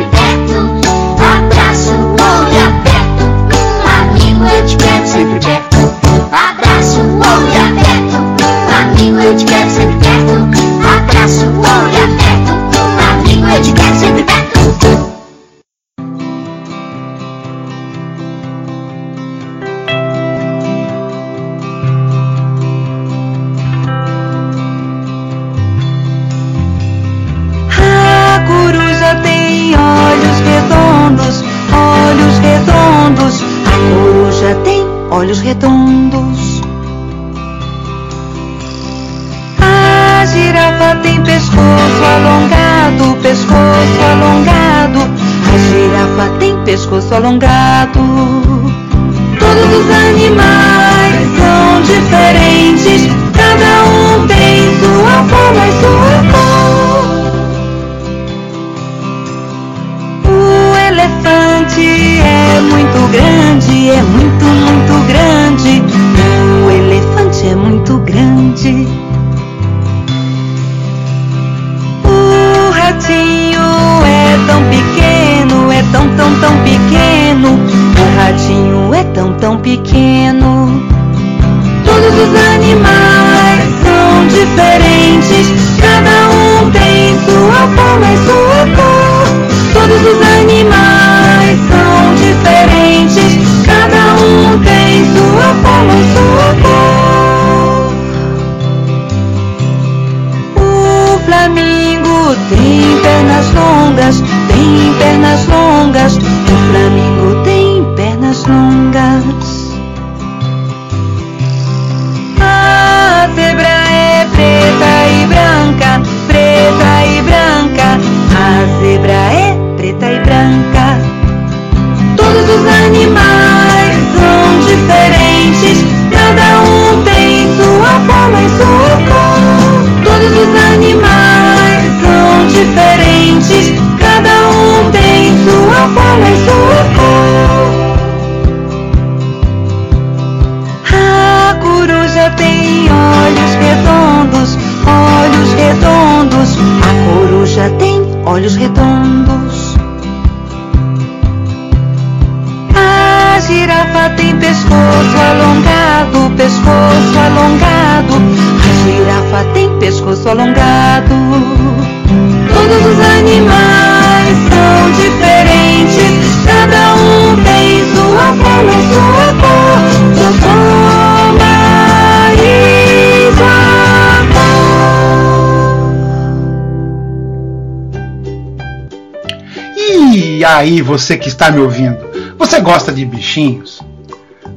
Aí, 180.45 180.81
você 180.81 181.17
que 181.17 181.27
está 181.27 181.51
me 181.51 181.59
ouvindo, 181.59 181.97
você 182.37 182.59
gosta 182.59 182.91
de 182.91 183.05
bichinhos? 183.05 183.81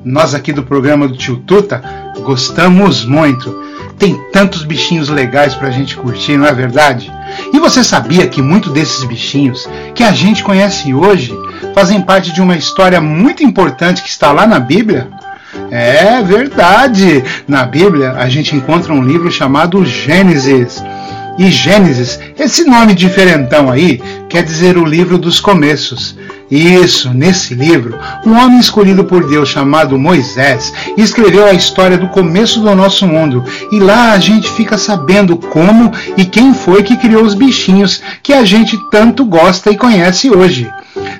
Nós 0.04 0.34
aqui 0.34 0.52
do 0.52 0.62
programa 0.62 1.08
do 1.08 1.16
Tio 1.16 1.36
Tuta 1.36 1.82
gostamos 2.22 3.04
muito. 3.04 3.66
Tem 3.98 4.14
tantos 4.32 4.64
bichinhos 4.64 5.08
legais 5.08 5.54
pra 5.54 5.70
gente 5.70 5.96
curtir, 5.96 6.36
não 6.36 6.46
é 6.46 6.52
verdade? 6.52 7.12
E 7.52 7.58
você 7.58 7.82
sabia 7.82 8.26
que 8.26 8.40
muitos 8.40 8.72
desses 8.72 9.02
bichinhos 9.04 9.68
que 9.94 10.04
a 10.04 10.12
gente 10.12 10.44
conhece 10.44 10.94
hoje 10.94 11.36
fazem 11.74 12.00
parte 12.00 12.32
de 12.32 12.40
uma 12.40 12.56
história 12.56 13.00
muito 13.00 13.42
importante 13.42 14.02
que 14.02 14.08
está 14.08 14.30
lá 14.30 14.46
na 14.46 14.60
Bíblia? 14.60 15.08
É 15.70 16.22
verdade! 16.22 17.24
Na 17.46 17.64
Bíblia 17.64 18.12
a 18.12 18.28
gente 18.28 18.54
encontra 18.54 18.92
um 18.92 19.02
livro 19.02 19.30
chamado 19.30 19.84
Gênesis. 19.84 20.82
E 21.38 21.52
Gênesis, 21.52 22.18
esse 22.36 22.64
nome 22.64 22.92
diferentão 22.94 23.70
aí, 23.70 24.02
quer 24.28 24.42
dizer 24.42 24.76
o 24.76 24.84
livro 24.84 25.16
dos 25.16 25.38
começos. 25.38 26.16
Isso, 26.50 27.14
nesse 27.14 27.54
livro, 27.54 27.96
um 28.26 28.36
homem 28.36 28.58
escolhido 28.58 29.04
por 29.04 29.28
Deus 29.28 29.48
chamado 29.48 29.96
Moisés 29.96 30.72
escreveu 30.96 31.46
a 31.46 31.52
história 31.52 31.96
do 31.96 32.08
começo 32.08 32.60
do 32.60 32.74
nosso 32.74 33.06
mundo. 33.06 33.44
E 33.70 33.78
lá 33.78 34.12
a 34.12 34.18
gente 34.18 34.50
fica 34.50 34.76
sabendo 34.76 35.36
como 35.36 35.92
e 36.16 36.24
quem 36.24 36.52
foi 36.52 36.82
que 36.82 36.96
criou 36.96 37.22
os 37.22 37.34
bichinhos 37.34 38.02
que 38.20 38.32
a 38.32 38.44
gente 38.44 38.76
tanto 38.90 39.24
gosta 39.24 39.70
e 39.70 39.76
conhece 39.76 40.28
hoje. 40.30 40.68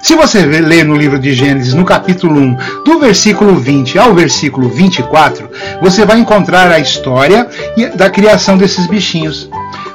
Se 0.02 0.16
você 0.16 0.44
ler 0.44 0.84
no 0.84 0.96
livro 0.96 1.18
de 1.18 1.32
Gênesis, 1.32 1.74
no 1.74 1.84
capítulo 1.84 2.40
1, 2.40 2.56
do 2.84 2.98
versículo 2.98 3.54
20 3.54 3.98
ao 3.98 4.14
versículo 4.14 4.68
24, 4.68 5.48
você 5.80 6.04
vai 6.04 6.18
encontrar 6.18 6.72
a 6.72 6.80
história 6.80 7.48
da 7.94 8.10
criação 8.10 8.56
desses 8.56 8.86
bichinhos. 8.86 9.48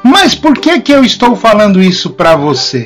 Mas 0.04 0.36
por 0.36 0.54
que, 0.54 0.82
que 0.82 0.92
eu 0.92 1.04
estou 1.04 1.36
falando 1.36 1.82
isso 1.82 2.10
para 2.10 2.36
você? 2.36 2.86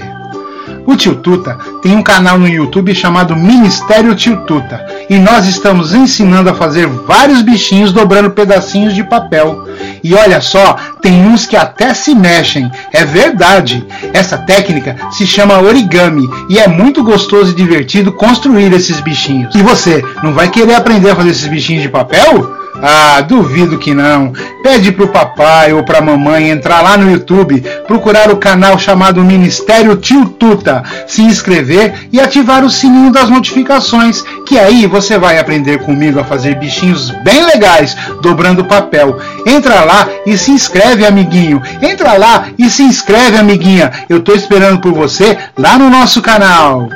O 0.86 0.95
Tio 0.95 1.15
Tuta 1.15 1.58
tem 1.82 1.95
um 1.95 2.03
canal 2.03 2.38
no 2.38 2.47
YouTube 2.47 2.93
chamado 2.95 3.36
Ministério 3.36 4.15
Tio 4.15 4.38
Tuta 4.45 4.86
e 5.10 5.17
nós 5.17 5.45
estamos 5.45 5.93
ensinando 5.93 6.49
a 6.49 6.53
fazer 6.53 6.88
vários 6.88 7.41
bichinhos 7.41 7.91
dobrando 7.91 8.32
pedacinhos 8.32 8.93
de 8.93 9.03
papel. 9.03 9.67
E 10.03 10.13
olha 10.13 10.39
só, 10.39 10.75
tem 11.01 11.25
uns 11.25 11.45
que 11.45 11.58
até 11.58 11.93
se 11.93 12.15
mexem, 12.15 12.71
é 12.93 13.03
verdade. 13.03 13.86
Essa 14.13 14.38
técnica 14.38 14.95
se 15.12 15.25
chama 15.25 15.62
origami 15.62 16.30
e 16.49 16.60
é 16.60 16.67
muito 16.67 17.03
gostoso 17.03 17.51
e 17.51 17.56
divertido 17.56 18.13
construir 18.13 18.71
esses 18.71 19.01
bichinhos. 19.01 19.53
E 19.56 19.62
você, 19.62 20.03
não 20.23 20.34
vai 20.34 20.49
querer 20.49 20.75
aprender 20.75 21.10
a 21.10 21.15
fazer 21.15 21.32
esses 21.32 21.47
bichinhos 21.47 21.84
de 21.84 21.89
papel? 21.89 22.56
Ah, 22.82 23.22
duvido 23.22 23.78
que 23.78 23.94
não. 23.94 24.34
Pede 24.62 24.92
pro 24.92 25.08
papai 25.08 25.74
ou 25.74 25.84
pra 25.84 26.02
mamãe 26.02 26.50
entrar 26.50 26.82
lá 26.82 26.98
no 26.98 27.12
YouTube, 27.12 27.62
procurar 27.88 28.30
o 28.32 28.38
canal 28.38 28.78
chamado 28.78 29.24
Ministério 29.24 29.96
Tio 29.96 30.26
Tuta, 30.30 30.84
se 31.08 31.22
inscrever 31.22 32.08
e 32.12 32.20
ativar 32.20 32.63
o 32.63 32.70
sininho 32.70 33.12
das 33.12 33.30
notificações, 33.30 34.24
que 34.46 34.60
aí 34.60 34.86
você 34.86 35.18
vai 35.18 35.40
aprender 35.40 35.80
comigo 35.80 36.20
a 36.20 36.24
fazer 36.24 36.56
bichinhos 36.56 37.10
bem 37.24 37.46
legais, 37.46 37.96
dobrando 38.22 38.66
papel. 38.66 39.18
Entra 39.46 39.84
lá 39.84 40.08
e 40.26 40.38
se 40.38 40.52
inscreve, 40.52 41.06
amiguinho. 41.06 41.62
Entra 41.82 42.13
lá 42.13 42.48
e 42.58 42.70
se 42.70 42.84
inscreve, 42.84 43.38
amiguinha. 43.38 43.92
Eu 44.10 44.22
tô 44.22 44.34
esperando 44.34 44.80
por 44.80 44.94
você 44.94 45.38
lá 45.58 45.78
no 45.78 45.90
nosso 45.90 46.22
canal. 46.22 46.90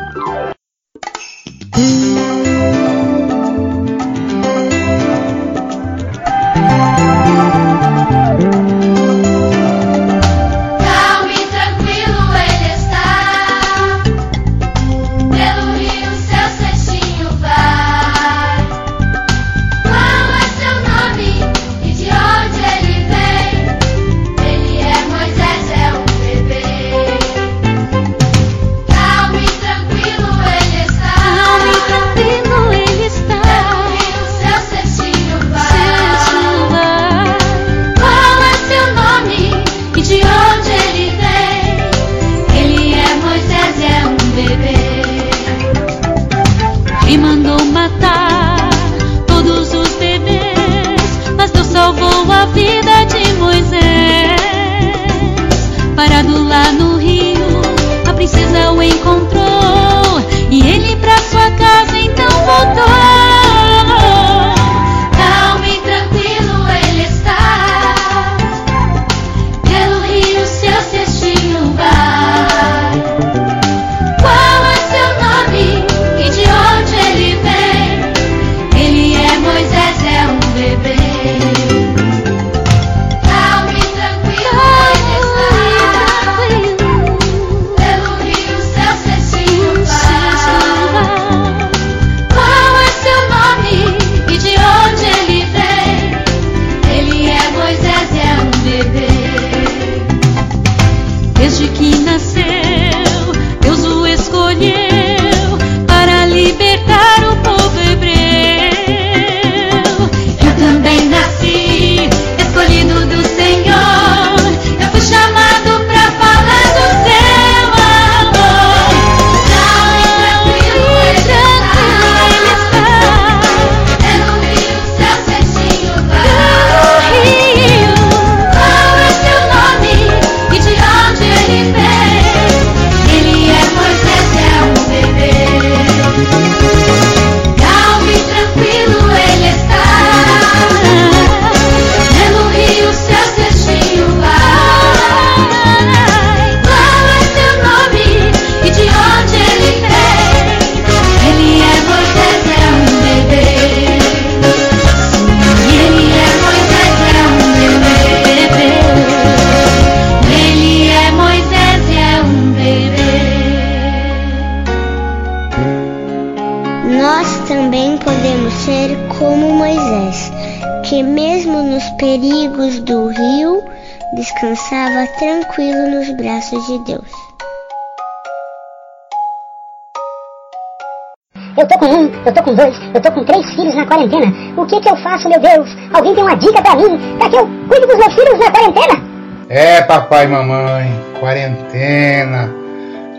Com 182.52 182.56
dois, 182.56 182.76
eu 182.94 183.02
tô 183.02 183.12
com 183.12 183.24
três 183.24 183.50
filhos 183.54 183.76
na 183.76 183.86
quarentena. 183.86 184.34
O 184.58 184.66
que 184.66 184.80
que 184.80 184.90
eu 184.90 184.96
faço, 184.98 185.30
meu 185.30 185.40
Deus? 185.40 185.70
Alguém 185.94 186.14
tem 186.14 186.24
uma 186.24 186.36
dica 186.36 186.62
pra 186.62 186.76
mim? 186.76 187.00
Pra 187.18 187.30
que 187.30 187.36
eu 187.38 187.48
cuide 187.68 187.88
dos 187.88 187.98
meus 187.98 188.14
filhos 188.14 188.40
na 188.40 188.52
quarentena? 188.52 189.04
É, 189.50 189.82
papai 189.82 190.26
e 190.26 190.28
mamãe, 190.28 191.00
quarentena, 191.20 192.54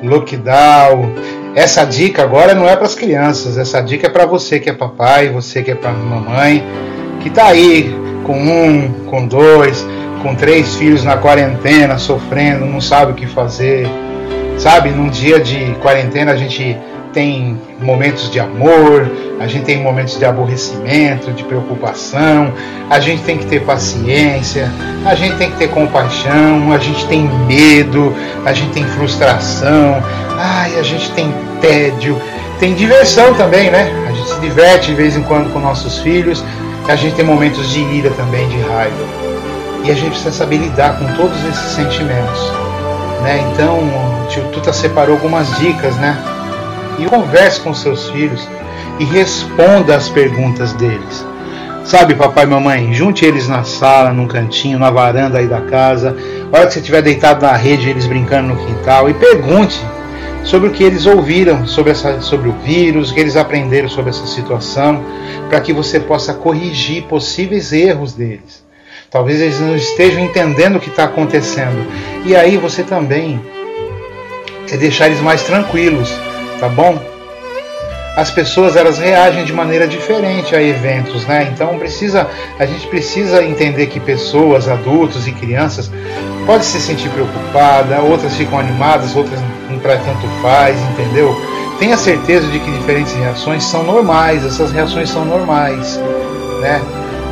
lockdown. 0.02 1.12
Essa 1.54 1.84
dica 1.84 2.22
agora 2.22 2.54
não 2.54 2.68
é 2.68 2.76
para 2.76 2.86
as 2.86 2.94
crianças, 2.94 3.58
essa 3.58 3.80
dica 3.80 4.06
é 4.06 4.10
para 4.10 4.26
você 4.26 4.58
que 4.58 4.70
é 4.70 4.72
papai, 4.72 5.28
você 5.28 5.62
que 5.62 5.70
é 5.70 5.74
para 5.74 5.92
mamãe, 5.92 6.64
que 7.20 7.28
tá 7.28 7.46
aí 7.46 7.94
com 8.24 8.34
um, 8.34 8.90
com 9.06 9.26
dois, 9.26 9.86
com 10.22 10.34
três 10.34 10.76
filhos 10.76 11.04
na 11.04 11.16
quarentena, 11.16 11.98
sofrendo, 11.98 12.64
não 12.64 12.80
sabe 12.80 13.12
o 13.12 13.14
que 13.14 13.26
fazer. 13.26 13.86
Sabe, 14.58 14.90
num 14.90 15.08
dia 15.08 15.40
de 15.40 15.74
quarentena 15.82 16.32
a 16.32 16.36
gente 16.36 16.78
tem 17.12 17.60
momentos 17.80 18.30
de 18.30 18.40
amor, 18.40 19.10
a 19.38 19.46
gente 19.46 19.64
tem 19.64 19.82
momentos 19.82 20.18
de 20.18 20.24
aborrecimento, 20.24 21.32
de 21.32 21.44
preocupação, 21.44 22.52
a 22.88 22.98
gente 23.00 23.22
tem 23.22 23.38
que 23.38 23.46
ter 23.46 23.62
paciência, 23.62 24.70
a 25.04 25.14
gente 25.14 25.36
tem 25.36 25.50
que 25.50 25.56
ter 25.58 25.68
compaixão, 25.68 26.72
a 26.72 26.78
gente 26.78 27.06
tem 27.06 27.28
medo, 27.46 28.14
a 28.44 28.52
gente 28.52 28.72
tem 28.72 28.84
frustração, 28.84 30.02
ai, 30.38 30.78
a 30.78 30.82
gente 30.82 31.10
tem 31.12 31.32
tédio, 31.60 32.20
tem 32.58 32.74
diversão 32.74 33.34
também, 33.34 33.70
né? 33.70 33.90
A 34.08 34.12
gente 34.12 34.28
se 34.28 34.40
diverte 34.40 34.88
de 34.88 34.94
vez 34.94 35.16
em 35.16 35.22
quando 35.22 35.52
com 35.52 35.58
nossos 35.58 35.98
filhos, 35.98 36.44
a 36.88 36.96
gente 36.96 37.14
tem 37.14 37.24
momentos 37.24 37.70
de 37.70 37.80
ira 37.80 38.10
também, 38.10 38.48
de 38.48 38.60
raiva. 38.60 39.22
E 39.84 39.90
a 39.90 39.94
gente 39.94 40.10
precisa 40.10 40.30
saber 40.30 40.58
lidar 40.58 40.98
com 40.98 41.06
todos 41.16 41.36
esses 41.44 41.72
sentimentos. 41.72 42.52
Né? 43.22 43.44
Então, 43.52 43.78
o 43.78 44.28
tio 44.28 44.44
Tuta 44.52 44.72
separou 44.72 45.14
algumas 45.14 45.56
dicas, 45.58 45.96
né? 45.96 46.16
E 46.98 47.04
converse 47.06 47.60
com 47.60 47.74
seus 47.74 48.08
filhos 48.10 48.48
e 48.98 49.04
responda 49.04 49.96
as 49.96 50.08
perguntas 50.08 50.72
deles. 50.74 51.24
Sabe, 51.84 52.14
papai 52.14 52.44
e 52.44 52.46
mamãe, 52.46 52.94
junte 52.94 53.24
eles 53.24 53.48
na 53.48 53.64
sala, 53.64 54.12
num 54.12 54.28
cantinho, 54.28 54.78
na 54.78 54.90
varanda 54.90 55.38
aí 55.38 55.48
da 55.48 55.60
casa. 55.60 56.16
A 56.52 56.56
hora 56.56 56.66
que 56.66 56.74
você 56.74 56.78
estiver 56.78 57.02
deitado 57.02 57.44
na 57.44 57.52
rede, 57.54 57.90
eles 57.90 58.06
brincando 58.06 58.54
no 58.54 58.66
quintal, 58.66 59.10
e 59.10 59.14
pergunte 59.14 59.80
sobre 60.44 60.68
o 60.68 60.72
que 60.72 60.84
eles 60.84 61.06
ouviram 61.06 61.66
sobre, 61.66 61.90
essa, 61.90 62.20
sobre 62.20 62.48
o 62.48 62.52
vírus, 62.64 63.10
o 63.10 63.14
que 63.14 63.20
eles 63.20 63.36
aprenderam 63.36 63.88
sobre 63.88 64.10
essa 64.10 64.26
situação, 64.26 65.02
para 65.48 65.60
que 65.60 65.72
você 65.72 65.98
possa 65.98 66.32
corrigir 66.32 67.02
possíveis 67.04 67.72
erros 67.72 68.12
deles. 68.12 68.62
Talvez 69.10 69.40
eles 69.40 69.60
não 69.60 69.76
estejam 69.76 70.20
entendendo 70.20 70.76
o 70.76 70.80
que 70.80 70.88
está 70.88 71.04
acontecendo. 71.04 71.86
E 72.24 72.34
aí 72.34 72.56
você 72.56 72.82
também 72.82 73.40
é 74.70 74.76
deixar 74.76 75.06
eles 75.06 75.20
mais 75.20 75.42
tranquilos 75.42 76.10
tá 76.62 76.68
bom? 76.68 76.96
As 78.16 78.30
pessoas 78.30 78.76
elas 78.76 78.96
reagem 78.96 79.44
de 79.44 79.52
maneira 79.52 79.88
diferente 79.88 80.54
a 80.54 80.62
eventos, 80.62 81.26
né? 81.26 81.50
Então 81.52 81.76
precisa, 81.76 82.28
a 82.56 82.64
gente 82.64 82.86
precisa 82.86 83.42
entender 83.42 83.88
que 83.88 83.98
pessoas, 83.98 84.68
adultos 84.68 85.26
e 85.26 85.32
crianças 85.32 85.90
podem 86.46 86.62
se 86.62 86.80
sentir 86.80 87.08
preocupada, 87.08 88.00
outras 88.00 88.36
ficam 88.36 88.60
animadas, 88.60 89.16
outras 89.16 89.40
não 89.68 89.78
para 89.80 89.96
tanto 89.96 90.28
faz, 90.40 90.78
entendeu? 90.92 91.34
Tenha 91.80 91.96
certeza 91.96 92.46
de 92.46 92.60
que 92.60 92.70
diferentes 92.70 93.12
reações 93.14 93.64
são 93.64 93.82
normais, 93.82 94.46
essas 94.46 94.70
reações 94.70 95.10
são 95.10 95.24
normais, 95.24 96.00
né? 96.60 96.80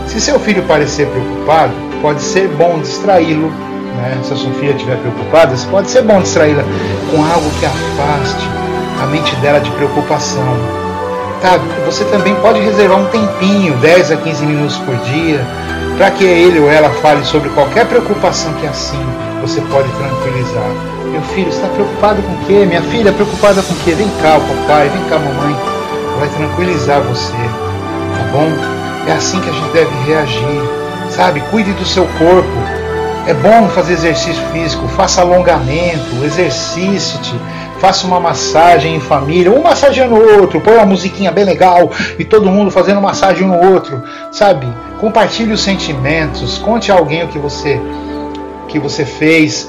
Se 0.08 0.20
seu 0.20 0.40
filho 0.40 0.64
parecer 0.64 1.06
preocupado, 1.06 1.72
pode 2.02 2.20
ser 2.20 2.48
bom 2.48 2.80
distraí-lo, 2.80 3.48
né? 3.96 4.18
Se 4.24 4.32
a 4.32 4.36
sua 4.36 4.52
filha 4.54 4.72
estiver 4.72 4.96
preocupada, 4.96 5.54
pode 5.70 5.88
ser 5.88 6.02
bom 6.02 6.20
distraí-la 6.20 6.64
com 7.12 7.22
algo 7.22 7.48
que 7.60 7.66
afaste 7.66 8.59
a 9.02 9.06
mente 9.06 9.34
dela 9.36 9.60
de 9.60 9.70
preocupação. 9.72 10.56
Tá, 11.40 11.58
você 11.86 12.04
também 12.04 12.34
pode 12.36 12.60
reservar 12.60 12.98
um 12.98 13.06
tempinho, 13.06 13.74
10 13.78 14.12
a 14.12 14.16
15 14.16 14.44
minutos 14.44 14.76
por 14.78 14.94
dia, 14.96 15.40
para 15.96 16.10
que 16.10 16.24
ele 16.24 16.60
ou 16.60 16.70
ela 16.70 16.90
fale 16.90 17.24
sobre 17.24 17.48
qualquer 17.50 17.86
preocupação 17.86 18.52
que 18.54 18.66
assim 18.66 19.00
você 19.40 19.60
pode 19.62 19.88
tranquilizar. 19.92 20.70
Meu 21.10 21.22
filho, 21.22 21.48
está 21.48 21.66
preocupado 21.68 22.22
com 22.22 22.32
o 22.32 22.38
quê? 22.46 22.66
Minha 22.66 22.82
filha, 22.82 23.12
preocupada 23.12 23.62
com 23.62 23.72
o 23.72 23.76
quê? 23.78 23.92
Vem 23.92 24.08
cá, 24.22 24.38
papai, 24.38 24.88
vem 24.90 25.02
cá, 25.08 25.18
mamãe. 25.18 25.56
Vai 26.18 26.28
tranquilizar 26.28 27.00
você, 27.00 27.32
tá 27.32 28.24
bom? 28.32 28.48
É 29.08 29.12
assim 29.12 29.40
que 29.40 29.48
a 29.48 29.52
gente 29.52 29.72
deve 29.72 29.90
reagir, 30.06 30.60
sabe? 31.10 31.40
Cuide 31.50 31.72
do 31.72 31.86
seu 31.86 32.04
corpo. 32.18 32.80
É 33.26 33.34
bom 33.34 33.68
fazer 33.70 33.94
exercício 33.94 34.42
físico, 34.52 34.86
faça 34.88 35.22
alongamento, 35.22 36.24
exercite-te, 36.24 37.34
faça 37.80 38.06
uma 38.06 38.20
massagem 38.20 38.94
em 38.94 39.00
família, 39.00 39.50
um 39.50 39.62
massageando 39.62 40.14
o 40.14 40.40
outro, 40.40 40.60
põe 40.60 40.74
uma 40.74 40.86
musiquinha 40.86 41.32
bem 41.32 41.44
legal 41.44 41.90
e 42.18 42.24
todo 42.24 42.50
mundo 42.50 42.70
fazendo 42.70 43.00
massagem 43.00 43.46
no 43.46 43.72
outro, 43.72 44.02
sabe? 44.30 44.66
Compartilhe 45.00 45.52
os 45.52 45.62
sentimentos, 45.62 46.58
conte 46.58 46.92
a 46.92 46.94
alguém 46.94 47.24
o 47.24 47.28
que 47.28 47.38
você 47.38 47.80
que 48.68 48.78
você 48.78 49.04
fez, 49.04 49.68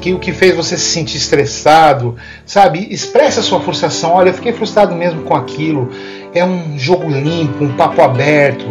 que 0.00 0.12
o 0.12 0.18
que 0.18 0.32
fez 0.32 0.56
você 0.56 0.76
se 0.76 0.86
sentir 0.86 1.16
estressado, 1.16 2.16
sabe? 2.44 2.88
Expresse 2.90 3.38
a 3.38 3.42
sua 3.42 3.60
frustração. 3.60 4.14
Olha, 4.14 4.30
eu 4.30 4.34
fiquei 4.34 4.52
frustrado 4.52 4.96
mesmo 4.96 5.22
com 5.22 5.36
aquilo. 5.36 5.90
É 6.34 6.44
um 6.44 6.76
jogo 6.76 7.08
limpo, 7.08 7.62
um 7.62 7.76
papo 7.76 8.02
aberto, 8.02 8.66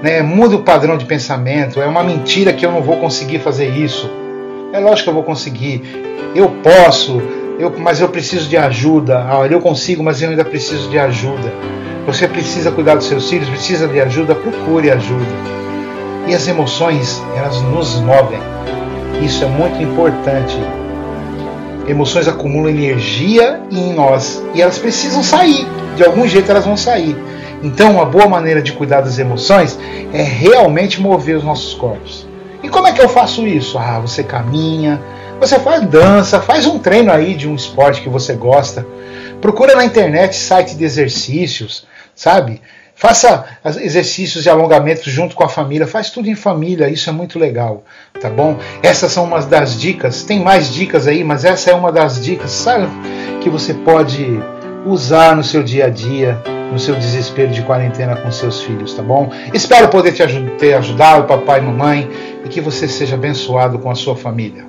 né? 0.00 0.22
Muda 0.22 0.54
o 0.54 0.62
padrão 0.62 0.96
de 0.96 1.06
pensamento. 1.06 1.82
É 1.82 1.86
uma 1.86 2.04
mentira 2.04 2.52
que 2.52 2.64
eu 2.64 2.70
não 2.70 2.82
vou 2.82 2.98
conseguir 2.98 3.40
fazer 3.40 3.70
isso. 3.70 4.08
É 4.72 4.78
lógico 4.78 5.04
que 5.04 5.10
eu 5.10 5.14
vou 5.14 5.24
conseguir. 5.24 5.82
Eu 6.32 6.48
posso 6.62 7.20
eu, 7.60 7.72
mas 7.78 8.00
eu 8.00 8.08
preciso 8.08 8.48
de 8.48 8.56
ajuda. 8.56 9.26
Olha, 9.32 9.52
eu 9.52 9.60
consigo, 9.60 10.02
mas 10.02 10.22
eu 10.22 10.30
ainda 10.30 10.44
preciso 10.44 10.88
de 10.88 10.98
ajuda. 10.98 11.52
Você 12.06 12.26
precisa 12.26 12.72
cuidar 12.72 12.94
dos 12.94 13.06
seus 13.06 13.28
filhos, 13.28 13.48
precisa 13.48 13.86
de 13.86 14.00
ajuda, 14.00 14.34
procure 14.34 14.90
ajuda. 14.90 15.26
E 16.26 16.34
as 16.34 16.48
emoções, 16.48 17.22
elas 17.36 17.60
nos 17.62 18.00
movem. 18.00 18.40
Isso 19.22 19.44
é 19.44 19.48
muito 19.48 19.82
importante. 19.82 20.56
Emoções 21.86 22.26
acumulam 22.26 22.70
energia 22.70 23.60
em 23.70 23.92
nós 23.92 24.42
e 24.54 24.62
elas 24.62 24.78
precisam 24.78 25.22
sair. 25.22 25.66
De 25.96 26.04
algum 26.04 26.26
jeito 26.26 26.50
elas 26.50 26.64
vão 26.64 26.76
sair. 26.76 27.16
Então, 27.62 27.92
uma 27.92 28.06
boa 28.06 28.26
maneira 28.26 28.62
de 28.62 28.72
cuidar 28.72 29.02
das 29.02 29.18
emoções 29.18 29.78
é 30.14 30.22
realmente 30.22 31.00
mover 31.00 31.36
os 31.36 31.44
nossos 31.44 31.74
corpos. 31.74 32.26
E 32.62 32.68
como 32.68 32.86
é 32.86 32.92
que 32.92 33.02
eu 33.02 33.08
faço 33.08 33.46
isso? 33.46 33.76
Ah, 33.76 33.98
você 34.00 34.22
caminha, 34.22 35.00
você 35.40 35.58
faz 35.58 35.86
dança, 35.88 36.38
faz 36.38 36.66
um 36.66 36.78
treino 36.78 37.10
aí 37.10 37.34
de 37.34 37.48
um 37.48 37.54
esporte 37.54 38.02
que 38.02 38.10
você 38.10 38.34
gosta. 38.34 38.86
Procura 39.40 39.74
na 39.74 39.86
internet 39.86 40.36
site 40.36 40.76
de 40.76 40.84
exercícios, 40.84 41.86
sabe? 42.14 42.60
Faça 42.94 43.46
exercícios 43.80 44.42
de 44.42 44.50
alongamento 44.50 45.08
junto 45.08 45.34
com 45.34 45.42
a 45.42 45.48
família, 45.48 45.86
faz 45.86 46.10
tudo 46.10 46.28
em 46.28 46.34
família, 46.34 46.90
isso 46.90 47.08
é 47.08 47.12
muito 47.12 47.38
legal, 47.38 47.82
tá 48.20 48.28
bom? 48.28 48.58
Essas 48.82 49.10
são 49.10 49.24
umas 49.24 49.46
das 49.46 49.80
dicas, 49.80 50.22
tem 50.22 50.38
mais 50.38 50.70
dicas 50.70 51.06
aí, 51.06 51.24
mas 51.24 51.46
essa 51.46 51.70
é 51.70 51.74
uma 51.74 51.90
das 51.90 52.22
dicas, 52.22 52.50
sabe? 52.50 52.86
Que 53.40 53.48
você 53.48 53.72
pode 53.72 54.38
usar 54.86 55.36
no 55.36 55.44
seu 55.44 55.62
dia 55.62 55.86
a 55.86 55.88
dia, 55.90 56.40
no 56.72 56.78
seu 56.78 56.94
desespero 56.94 57.50
de 57.50 57.62
quarentena 57.62 58.16
com 58.16 58.30
seus 58.30 58.62
filhos, 58.62 58.94
tá 58.94 59.02
bom? 59.02 59.30
Espero 59.52 59.88
poder 59.88 60.12
te 60.12 60.22
aj 60.22 60.32
ter 60.58 60.74
ajudado, 60.74 61.26
papai 61.26 61.60
e 61.60 61.62
mamãe, 61.62 62.10
e 62.44 62.48
que 62.48 62.60
você 62.60 62.86
seja 62.86 63.16
abençoado 63.16 63.78
com 63.78 63.90
a 63.90 63.94
sua 63.94 64.16
família. 64.16 64.64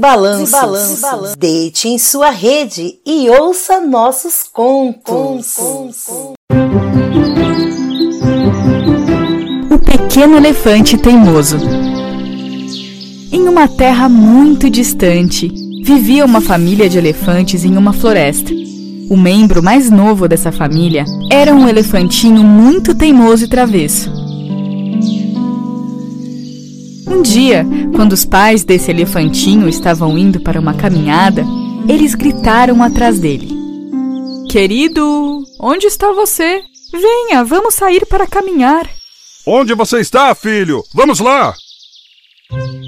Encantos 0.00 0.48
e 0.48 0.52
Balanços. 0.52 1.36
Deite 1.36 1.88
em 1.88 1.98
sua 1.98 2.30
rede 2.30 2.94
e 3.06 3.28
ouça 3.28 3.80
nossos 3.80 4.44
contos. 4.50 5.56
O 9.70 9.78
Pequeno 9.84 10.38
Elefante 10.38 10.96
Teimoso. 10.96 11.58
Em 13.30 13.46
uma 13.46 13.68
terra 13.68 14.08
muito 14.08 14.70
distante, 14.70 15.52
vivia 15.84 16.24
uma 16.24 16.40
família 16.40 16.88
de 16.88 16.96
elefantes 16.96 17.64
em 17.64 17.76
uma 17.76 17.92
floresta. 17.92 18.50
O 19.10 19.16
membro 19.16 19.62
mais 19.62 19.90
novo 19.90 20.26
dessa 20.26 20.50
família 20.50 21.04
era 21.30 21.54
um 21.54 21.68
elefantinho 21.68 22.42
muito 22.42 22.94
teimoso 22.94 23.44
e 23.44 23.48
travesso. 23.48 24.29
Um 27.10 27.22
dia, 27.22 27.66
quando 27.94 28.12
os 28.12 28.24
pais 28.24 28.62
desse 28.62 28.88
elefantinho 28.88 29.68
estavam 29.68 30.16
indo 30.16 30.40
para 30.40 30.60
uma 30.60 30.74
caminhada, 30.74 31.44
eles 31.88 32.14
gritaram 32.14 32.82
atrás 32.84 33.18
dele: 33.18 33.50
Querido, 34.48 35.42
onde 35.58 35.86
está 35.86 36.12
você? 36.12 36.62
Venha, 36.92 37.44
vamos 37.44 37.74
sair 37.74 38.06
para 38.06 38.28
caminhar. 38.28 38.88
Onde 39.44 39.74
você 39.74 40.00
está, 40.00 40.32
filho? 40.36 40.84
Vamos 40.94 41.18
lá! 41.18 41.52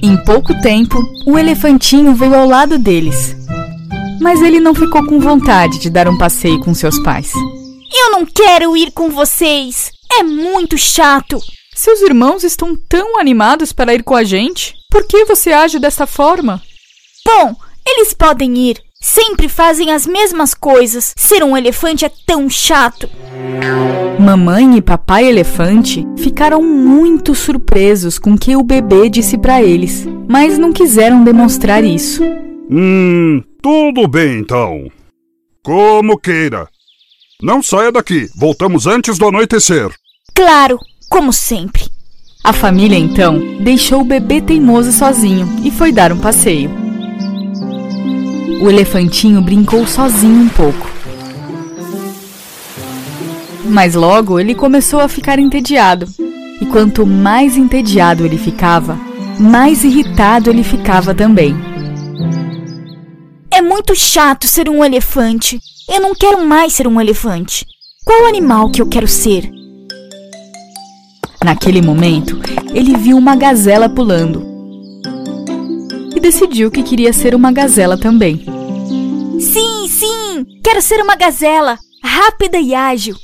Em 0.03 0.17
pouco 0.25 0.55
tempo, 0.61 1.03
o 1.27 1.37
elefantinho 1.37 2.15
veio 2.15 2.35
ao 2.35 2.47
lado 2.47 2.79
deles. 2.79 3.37
Mas 4.21 4.41
ele 4.41 4.61
não 4.61 4.75
ficou 4.75 5.05
com 5.05 5.19
vontade 5.19 5.81
de 5.81 5.91
dar 5.91 6.09
um 6.09 6.17
passeio 6.17 6.61
com 6.61 6.73
seus 6.73 6.99
pais. 7.03 7.33
Eu 7.93 8.13
não 8.13 8.25
quero 8.25 8.77
ir 8.77 8.93
com 8.93 9.11
vocês! 9.11 9.91
É 10.13 10.23
muito 10.23 10.79
chato! 10.79 11.41
Seus 11.75 12.03
irmãos 12.03 12.45
estão 12.45 12.77
tão 12.77 13.19
animados 13.19 13.73
para 13.73 13.95
ir 13.95 14.03
com 14.03 14.15
a 14.15 14.23
gente. 14.23 14.75
Por 14.91 15.07
que 15.07 15.25
você 15.25 15.53
age 15.53 15.79
dessa 15.79 16.07
forma? 16.07 16.61
Bom, 17.25 17.57
eles 17.87 18.13
podem 18.13 18.57
ir. 18.59 18.79
Sempre 19.01 19.49
fazem 19.49 19.91
as 19.91 20.07
mesmas 20.07 20.55
coisas. 20.55 21.15
Ser 21.17 21.43
um 21.43 21.57
elefante 21.57 22.05
é 22.05 22.11
tão 22.27 22.49
chato. 22.49 23.09
Mamãe 24.21 24.77
e 24.77 24.83
papai 24.83 25.25
elefante 25.25 26.07
ficaram 26.19 26.63
muito 26.63 27.35
surpresos 27.35 28.19
com 28.19 28.35
o 28.35 28.39
que 28.39 28.55
o 28.55 28.63
bebê 28.63 29.09
disse 29.09 29.37
para 29.39 29.63
eles, 29.63 30.07
mas 30.29 30.59
não 30.59 30.73
quiseram 30.73 31.25
demonstrar 31.25 31.83
isso. 31.83 32.23
Hum, 32.71 33.43
tudo 33.61 34.07
bem 34.07 34.39
então. 34.39 34.89
Como 35.65 36.19
queira. 36.19 36.69
Não 37.43 37.63
saia 37.63 37.91
daqui. 37.91 38.29
Voltamos 38.37 38.87
antes 38.87 39.19
do 39.19 39.27
anoitecer. 39.27 39.91
Claro, 40.35 40.79
como 41.13 41.31
sempre. 41.31 41.85
A 42.43 42.55
família 42.55 42.97
então 42.97 43.39
deixou 43.61 44.01
o 44.01 44.05
bebê 44.05 44.41
teimoso 44.41 44.91
sozinho 44.91 45.47
e 45.63 45.71
foi 45.71 45.93
dar 45.93 46.11
um 46.11 46.19
passeio. 46.19 46.71
O 48.63 48.71
elefantinho 48.71 49.43
brincou 49.43 49.87
sozinho 49.87 50.45
um 50.45 50.49
pouco. 50.49 50.91
Mas 53.67 53.95
logo 53.95 54.41
ele 54.41 54.55
começou 54.55 55.01
a 55.01 55.09
ficar 55.09 55.39
entediado. 55.39 56.09
E 56.63 56.65
quanto 56.65 57.05
mais 57.05 57.59
entediado 57.59 58.25
ele 58.25 58.39
ficava, 58.39 58.99
mais 59.39 59.85
irritado 59.85 60.49
ele 60.49 60.65
ficava 60.65 61.15
também. 61.15 61.55
É 63.51 63.61
muito 63.61 63.95
chato 63.95 64.47
ser 64.47 64.67
um 64.71 64.83
elefante. 64.83 65.61
Eu 65.87 66.01
não 66.01 66.15
quero 66.15 66.43
mais 66.47 66.73
ser 66.73 66.89
um 66.89 66.99
elefante. 66.99 67.67
Qual 68.03 68.27
animal 68.27 68.71
que 68.71 68.81
eu 68.81 68.87
quero 68.87 69.07
ser? 69.07 69.62
Naquele 71.45 71.83
momento, 71.83 72.39
ele 72.73 72.97
viu 72.97 73.17
uma 73.17 73.35
gazela 73.35 73.89
pulando 73.89 74.47
e 76.15 76.21
decidiu 76.21 76.71
que 76.71 76.83
queria 76.83 77.13
ser 77.13 77.35
uma 77.35 77.51
gazela 77.51 77.99
também. 77.99 78.45
Sim, 79.41 79.89
sim! 79.89 80.47
Quero 80.63 80.81
ser 80.81 81.03
uma 81.03 81.17
gazela! 81.17 81.79
Rápida 82.03 82.59
e 82.59 82.75
ágil! 82.75 83.17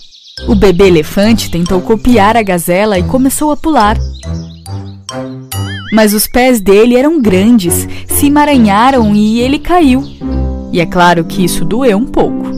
O 0.49 0.55
bebê 0.55 0.89
elefante 0.89 1.51
tentou 1.51 1.81
copiar 1.81 2.37
a 2.37 2.43
gazela 2.43 2.99
e 2.99 3.03
começou 3.05 3.53
a 3.53 3.57
pular. 3.57 3.97
Mas 5.93 6.13
os 6.13 6.27
pés 6.27 6.61
dele 6.61 6.97
eram 6.97 7.21
grandes, 7.21 7.89
se 8.07 8.27
emaranharam 8.27 9.15
e 9.15 9.41
ele 9.41 9.59
caiu. 9.59 10.03
E 10.73 10.81
é 10.81 10.87
claro 10.87 11.25
que 11.25 11.45
isso 11.45 11.65
doeu 11.65 11.97
um 11.97 12.07
pouco. 12.07 12.49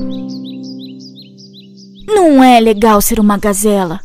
Não 2.06 2.42
é 2.42 2.58
legal 2.60 3.00
ser 3.00 3.20
uma 3.20 3.36
gazela. 3.36 4.00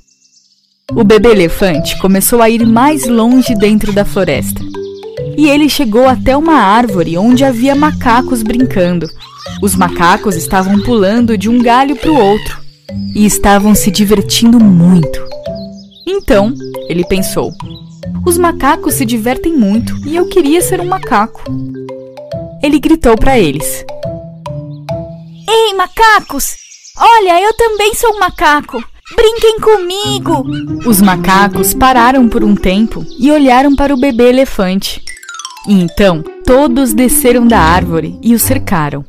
O 0.93 1.03
bebê 1.03 1.29
elefante 1.31 1.97
começou 1.97 2.41
a 2.41 2.49
ir 2.49 2.65
mais 2.65 3.07
longe 3.07 3.55
dentro 3.55 3.91
da 3.91 4.05
floresta. 4.05 4.61
E 5.35 5.49
ele 5.49 5.67
chegou 5.67 6.07
até 6.07 6.37
uma 6.37 6.53
árvore 6.53 7.17
onde 7.17 7.43
havia 7.43 7.75
macacos 7.75 8.43
brincando. 8.43 9.09
Os 9.61 9.75
macacos 9.75 10.35
estavam 10.35 10.79
pulando 10.83 11.37
de 11.37 11.49
um 11.49 11.61
galho 11.61 11.95
para 11.95 12.11
o 12.11 12.17
outro 12.17 12.61
e 13.15 13.25
estavam 13.25 13.73
se 13.73 13.89
divertindo 13.89 14.59
muito. 14.59 15.19
Então, 16.07 16.53
ele 16.87 17.03
pensou: 17.05 17.51
os 18.25 18.37
macacos 18.37 18.93
se 18.93 19.05
divertem 19.05 19.53
muito 19.53 19.93
e 20.07 20.15
eu 20.15 20.27
queria 20.29 20.61
ser 20.61 20.79
um 20.79 20.85
macaco. 20.85 21.41
Ele 22.61 22.79
gritou 22.79 23.17
para 23.17 23.39
eles: 23.39 23.83
Ei, 25.49 25.73
macacos! 25.73 26.55
Olha, 26.97 27.41
eu 27.41 27.53
também 27.55 27.93
sou 27.95 28.15
um 28.15 28.19
macaco! 28.19 28.81
Brinquem 29.13 29.59
comigo! 29.59 30.43
Os 30.89 30.99
macacos 30.99 31.75
pararam 31.75 32.27
por 32.27 32.43
um 32.43 32.55
tempo 32.55 33.05
e 33.19 33.29
olharam 33.29 33.75
para 33.75 33.93
o 33.93 33.99
bebê 33.99 34.29
elefante. 34.29 34.99
E 35.67 35.79
então 35.79 36.23
todos 36.43 36.91
desceram 36.91 37.45
da 37.45 37.59
árvore 37.59 38.17
e 38.23 38.33
o 38.33 38.39
cercaram. 38.39 39.05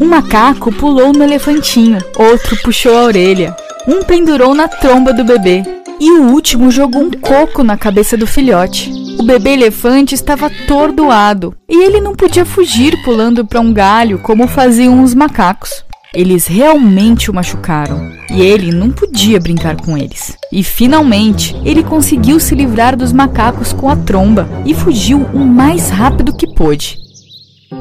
Um 0.00 0.06
macaco 0.06 0.72
pulou 0.72 1.12
no 1.12 1.24
elefantinho, 1.24 1.98
outro 2.16 2.56
puxou 2.62 2.96
a 2.96 3.02
orelha, 3.02 3.56
um 3.88 4.04
pendurou 4.04 4.54
na 4.54 4.68
tromba 4.68 5.12
do 5.12 5.24
bebê 5.24 5.64
e 5.98 6.12
o 6.12 6.30
último 6.30 6.70
jogou 6.70 7.02
um 7.02 7.10
coco 7.10 7.64
na 7.64 7.76
cabeça 7.76 8.16
do 8.16 8.26
filhote. 8.26 8.88
O 9.18 9.24
bebê 9.24 9.54
elefante 9.54 10.14
estava 10.14 10.46
atordoado 10.46 11.56
e 11.68 11.82
ele 11.82 12.00
não 12.00 12.14
podia 12.14 12.44
fugir 12.44 12.96
pulando 13.02 13.44
para 13.44 13.60
um 13.60 13.72
galho 13.72 14.20
como 14.20 14.46
faziam 14.46 15.02
os 15.02 15.12
macacos. 15.12 15.84
Eles 16.14 16.46
realmente 16.46 17.30
o 17.30 17.34
machucaram 17.34 18.12
e 18.30 18.42
ele 18.42 18.70
não 18.70 18.90
podia 18.90 19.40
brincar 19.40 19.76
com 19.76 19.96
eles. 19.96 20.36
E 20.52 20.62
finalmente 20.62 21.56
ele 21.64 21.82
conseguiu 21.82 22.38
se 22.38 22.54
livrar 22.54 22.96
dos 22.96 23.12
macacos 23.12 23.72
com 23.72 23.88
a 23.88 23.96
tromba 23.96 24.46
e 24.66 24.74
fugiu 24.74 25.18
o 25.32 25.38
mais 25.38 25.88
rápido 25.88 26.36
que 26.36 26.46
pôde. 26.46 26.98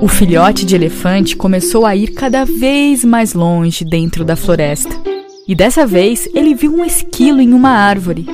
O 0.01 0.07
filhote 0.07 0.65
de 0.65 0.75
elefante 0.75 1.35
começou 1.35 1.85
a 1.85 1.93
ir 1.95 2.13
cada 2.13 2.45
vez 2.45 3.03
mais 3.03 3.33
longe 3.33 3.83
dentro 3.83 4.23
da 4.23 4.37
floresta. 4.37 4.95
E 5.45 5.53
dessa 5.53 5.85
vez 5.85 6.29
ele 6.33 6.55
viu 6.55 6.73
um 6.73 6.85
esquilo 6.85 7.41
em 7.41 7.53
uma 7.53 7.71
árvore. 7.71 8.25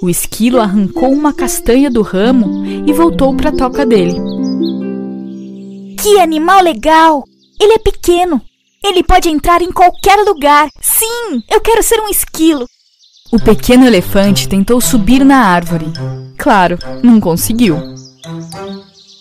O 0.00 0.08
esquilo 0.08 0.60
arrancou 0.60 1.12
uma 1.12 1.32
castanha 1.32 1.90
do 1.90 2.02
ramo 2.02 2.64
e 2.86 2.92
voltou 2.92 3.34
para 3.34 3.50
a 3.50 3.56
toca 3.56 3.84
dele. 3.84 4.14
Que 6.00 6.20
animal 6.20 6.62
legal! 6.62 7.24
Ele 7.60 7.74
é 7.74 7.78
pequeno. 7.78 8.40
Ele 8.82 9.02
pode 9.02 9.28
entrar 9.28 9.60
em 9.60 9.70
qualquer 9.70 10.16
lugar. 10.24 10.70
Sim, 10.80 11.42
eu 11.50 11.60
quero 11.60 11.82
ser 11.82 12.00
um 12.00 12.08
esquilo. 12.08 12.66
O 13.30 13.38
pequeno 13.38 13.86
elefante 13.86 14.48
tentou 14.48 14.80
subir 14.80 15.22
na 15.22 15.36
árvore. 15.36 15.86
Claro, 16.38 16.78
não 17.02 17.20
conseguiu. 17.20 17.76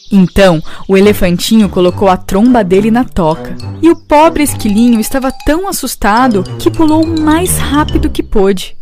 Então, 0.10 0.64
o 0.88 0.98
elefantinho 0.98 1.68
colocou 1.68 2.08
a 2.08 2.16
tromba 2.16 2.64
dele 2.64 2.90
na 2.90 3.04
toca. 3.04 3.56
E 3.82 3.90
o 3.90 3.98
pobre 3.98 4.44
esquilinho 4.44 5.00
estava 5.00 5.30
tão 5.46 5.68
assustado 5.68 6.42
que 6.58 6.72
pulou 6.72 7.04
o 7.04 7.20
mais 7.20 7.58
rápido 7.58 8.10
que 8.10 8.24
pôde. 8.24 8.78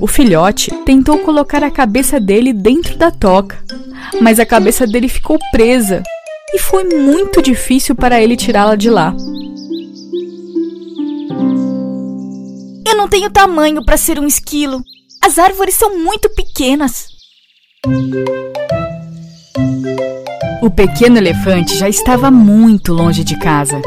O 0.00 0.06
filhote 0.06 0.70
tentou 0.84 1.18
colocar 1.20 1.64
a 1.64 1.70
cabeça 1.70 2.20
dele 2.20 2.52
dentro 2.52 2.96
da 2.98 3.10
toca, 3.10 3.58
mas 4.20 4.38
a 4.38 4.44
cabeça 4.44 4.86
dele 4.86 5.08
ficou 5.08 5.38
presa 5.50 6.02
e 6.52 6.58
foi 6.58 6.84
muito 6.84 7.40
difícil 7.42 7.94
para 7.94 8.20
ele 8.20 8.36
tirá-la 8.36 8.76
de 8.76 8.90
lá. 8.90 9.14
Eu 12.86 12.96
não 12.96 13.08
tenho 13.08 13.30
tamanho 13.30 13.84
para 13.84 13.96
ser 13.96 14.18
um 14.18 14.26
esquilo. 14.26 14.82
As 15.22 15.38
árvores 15.38 15.74
são 15.74 15.98
muito 15.98 16.28
pequenas. 16.30 17.08
O 20.62 20.70
pequeno 20.70 21.16
elefante 21.16 21.76
já 21.76 21.88
estava 21.88 22.30
muito 22.30 22.92
longe 22.92 23.24
de 23.24 23.38
casa. 23.38 23.80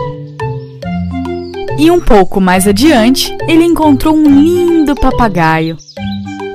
E 1.78 1.91
um 1.91 1.99
pouco 1.99 2.39
mais 2.39 2.68
adiante, 2.68 3.36
ele 3.47 3.64
encontrou 3.64 4.16
um 4.16 4.24
lindo 4.24 4.95
papagaio. 4.95 5.78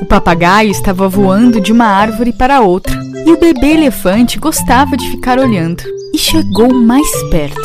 O 0.01 0.07
papagaio 0.07 0.71
estava 0.71 1.09
voando 1.09 1.61
de 1.61 1.73
uma 1.73 1.87
árvore 1.87 2.33
para 2.33 2.61
outra, 2.61 2.97
e 3.27 3.33
o 3.33 3.39
bebê 3.39 3.73
elefante 3.73 4.39
gostava 4.39 4.97
de 4.97 5.11
ficar 5.11 5.39
olhando 5.39 5.83
e 6.15 6.19
chegou 6.19 6.73
mais 6.73 7.09
perto. 7.31 7.61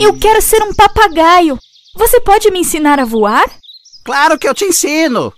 Eu 0.00 0.14
quero 0.18 0.42
ser 0.42 0.62
um 0.62 0.74
papagaio. 0.74 1.58
Você 1.96 2.20
pode 2.20 2.50
me 2.50 2.60
ensinar 2.60 2.98
a 2.98 3.04
voar? 3.04 3.46
Claro 4.04 4.38
que 4.38 4.48
eu 4.48 4.54
te 4.54 4.64
ensino. 4.64 5.32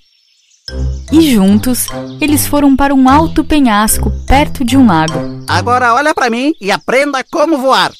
E 1.12 1.20
juntos, 1.32 1.88
eles 2.20 2.46
foram 2.46 2.76
para 2.76 2.94
um 2.94 3.08
alto 3.08 3.44
penhasco 3.44 4.10
perto 4.26 4.64
de 4.64 4.76
um 4.76 4.86
lago. 4.86 5.44
Agora 5.48 5.94
olha 5.94 6.14
para 6.14 6.30
mim 6.30 6.54
e 6.60 6.70
aprenda 6.70 7.24
como 7.30 7.58
voar. 7.58 7.92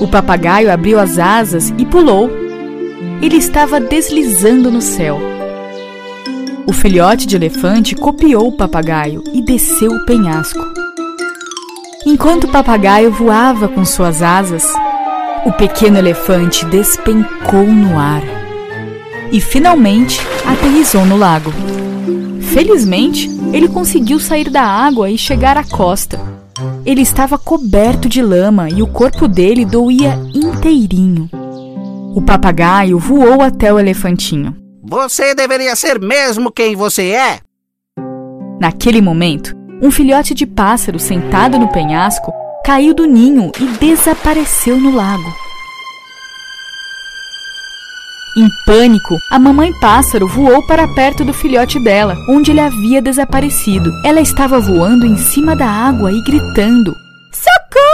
O 0.00 0.06
papagaio 0.06 0.70
abriu 0.70 0.98
as 0.98 1.18
asas 1.18 1.72
e 1.78 1.86
pulou. 1.86 2.30
Ele 3.20 3.36
estava 3.36 3.80
deslizando 3.80 4.70
no 4.70 4.82
céu. 4.82 5.18
O 6.66 6.72
filhote 6.72 7.26
de 7.26 7.34
elefante 7.34 7.94
copiou 7.94 8.48
o 8.48 8.56
papagaio 8.56 9.22
e 9.32 9.42
desceu 9.42 9.90
o 9.90 10.06
penhasco. 10.06 10.60
Enquanto 12.06 12.44
o 12.44 12.48
papagaio 12.48 13.10
voava 13.10 13.68
com 13.68 13.84
suas 13.84 14.22
asas, 14.22 14.64
o 15.44 15.52
pequeno 15.52 15.98
elefante 15.98 16.64
despencou 16.66 17.66
no 17.66 17.98
ar 17.98 18.22
e 19.32 19.40
finalmente 19.40 20.20
aterrissou 20.46 21.04
no 21.04 21.16
lago. 21.16 21.52
Felizmente, 22.52 23.28
ele 23.52 23.66
conseguiu 23.66 24.20
sair 24.20 24.50
da 24.50 24.62
água 24.62 25.10
e 25.10 25.18
chegar 25.18 25.56
à 25.56 25.64
costa. 25.64 26.20
Ele 26.84 27.00
estava 27.00 27.38
coberto 27.38 28.08
de 28.08 28.22
lama 28.22 28.68
e 28.68 28.82
o 28.82 28.86
corpo 28.86 29.26
dele 29.26 29.64
doía 29.64 30.18
inteirinho. 30.34 31.28
O 32.14 32.20
papagaio 32.20 32.98
voou 32.98 33.40
até 33.40 33.72
o 33.72 33.78
elefantinho. 33.78 34.61
Você 34.84 35.32
deveria 35.32 35.76
ser 35.76 36.00
mesmo 36.00 36.50
quem 36.50 36.74
você 36.74 37.10
é. 37.10 37.38
Naquele 38.60 39.00
momento, 39.00 39.56
um 39.80 39.92
filhote 39.92 40.34
de 40.34 40.44
pássaro 40.44 40.98
sentado 40.98 41.56
no 41.56 41.68
penhasco 41.68 42.32
caiu 42.64 42.92
do 42.92 43.06
ninho 43.06 43.52
e 43.60 43.64
desapareceu 43.78 44.76
no 44.76 44.92
lago. 44.92 45.32
Em 48.36 48.48
pânico, 48.66 49.14
a 49.30 49.38
mamãe 49.38 49.70
pássaro 49.78 50.26
voou 50.26 50.66
para 50.66 50.88
perto 50.88 51.24
do 51.24 51.32
filhote 51.32 51.78
dela, 51.78 52.16
onde 52.28 52.50
ele 52.50 52.60
havia 52.60 53.00
desaparecido. 53.00 53.88
Ela 54.04 54.20
estava 54.20 54.58
voando 54.58 55.06
em 55.06 55.16
cima 55.16 55.54
da 55.54 55.66
água 55.66 56.10
e 56.10 56.20
gritando: 56.22 56.96
Socorro! 57.30 57.91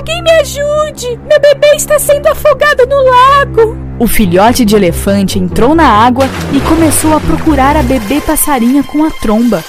Alguém 0.00 0.22
me 0.22 0.30
ajude! 0.30 1.20
Meu 1.28 1.38
bebê 1.38 1.74
está 1.76 1.98
sendo 1.98 2.26
afogado 2.26 2.86
no 2.86 3.04
lago! 3.04 3.76
O 3.98 4.06
filhote 4.06 4.64
de 4.64 4.74
elefante 4.74 5.38
entrou 5.38 5.74
na 5.74 5.86
água 5.86 6.24
e 6.54 6.60
começou 6.60 7.14
a 7.14 7.20
procurar 7.20 7.76
a 7.76 7.82
bebê 7.82 8.18
passarinha 8.20 8.82
com 8.82 9.04
a 9.04 9.10
tromba. 9.10 9.62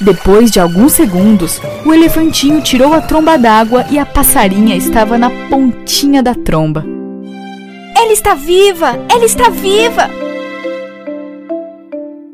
Depois 0.00 0.50
de 0.50 0.58
alguns 0.58 0.92
segundos, 0.92 1.60
o 1.84 1.92
elefantinho 1.92 2.62
tirou 2.62 2.94
a 2.94 3.02
tromba 3.02 3.36
d'água 3.36 3.84
e 3.90 3.98
a 3.98 4.06
passarinha 4.06 4.74
estava 4.74 5.18
na 5.18 5.28
pontinha 5.50 6.22
da 6.22 6.34
tromba. 6.34 6.82
Ela 7.94 8.12
está 8.12 8.32
viva! 8.32 8.98
Ela 9.10 9.26
está 9.26 9.50
viva! 9.50 10.08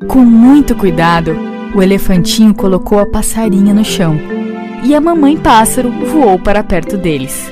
Com 0.07 0.21
muito 0.21 0.77
cuidado, 0.77 1.37
o 1.75 1.83
elefantinho 1.83 2.55
colocou 2.55 3.01
a 3.01 3.07
passarinha 3.07 3.75
no 3.75 3.85
chão 3.85 4.46
e 4.85 4.95
a 4.95 5.01
mamãe 5.01 5.37
pássaro 5.37 5.91
voou 6.07 6.39
para 6.39 6.63
perto 6.63 6.97
deles. 6.97 7.51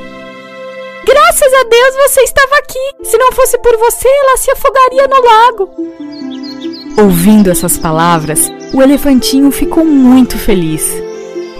Graças 1.04 1.52
a 1.52 1.64
Deus 1.64 1.94
você 2.08 2.20
estava 2.22 2.56
aqui! 2.56 3.10
Se 3.10 3.18
não 3.18 3.32
fosse 3.32 3.58
por 3.58 3.76
você, 3.76 4.08
ela 4.08 4.36
se 4.36 4.50
afogaria 4.50 5.06
no 5.06 5.22
lago! 5.22 5.70
Ouvindo 6.96 7.50
essas 7.50 7.76
palavras, 7.76 8.50
o 8.72 8.82
elefantinho 8.82 9.50
ficou 9.50 9.84
muito 9.84 10.38
feliz. 10.38 10.88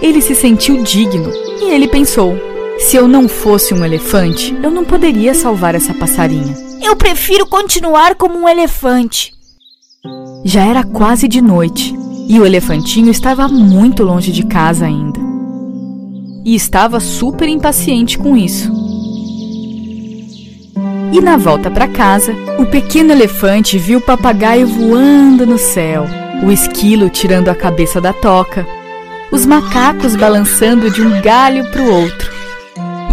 Ele 0.01 0.21
se 0.21 0.33
sentiu 0.33 0.81
digno 0.81 1.31
e 1.61 1.71
ele 1.71 1.87
pensou: 1.87 2.35
se 2.79 2.95
eu 2.95 3.07
não 3.07 3.27
fosse 3.27 3.73
um 3.73 3.83
elefante, 3.83 4.57
eu 4.63 4.71
não 4.71 4.85
poderia 4.85 5.33
salvar 5.33 5.75
essa 5.75 5.93
passarinha. 5.93 6.55
Eu 6.81 6.95
prefiro 6.95 7.45
continuar 7.47 8.15
como 8.15 8.37
um 8.37 8.47
elefante. 8.47 9.33
Já 10.43 10.65
era 10.65 10.83
quase 10.83 11.27
de 11.27 11.41
noite 11.41 11.93
e 12.27 12.39
o 12.39 12.45
elefantinho 12.45 13.11
estava 13.11 13.47
muito 13.47 14.03
longe 14.03 14.31
de 14.31 14.45
casa 14.45 14.85
ainda. 14.85 15.34
E 16.45 16.55
estava 16.55 16.99
super 16.99 17.49
impaciente 17.49 18.17
com 18.17 18.37
isso. 18.37 18.71
E 21.11 21.19
na 21.19 21.35
volta 21.35 21.71
para 21.71 21.87
casa, 21.87 22.33
o 22.59 22.65
pequeno 22.65 23.11
elefante 23.11 23.77
viu 23.77 23.99
o 23.99 24.01
papagaio 24.01 24.67
voando 24.67 25.45
no 25.45 25.57
céu, 25.57 26.05
o 26.43 26.51
esquilo 26.51 27.09
tirando 27.09 27.49
a 27.49 27.55
cabeça 27.55 27.99
da 27.99 28.13
toca, 28.13 28.65
os 29.31 29.45
macacos 29.45 30.15
balançando 30.15 30.89
de 30.91 31.01
um 31.01 31.21
galho 31.21 31.69
para 31.71 31.81
o 31.81 31.91
outro 31.91 32.35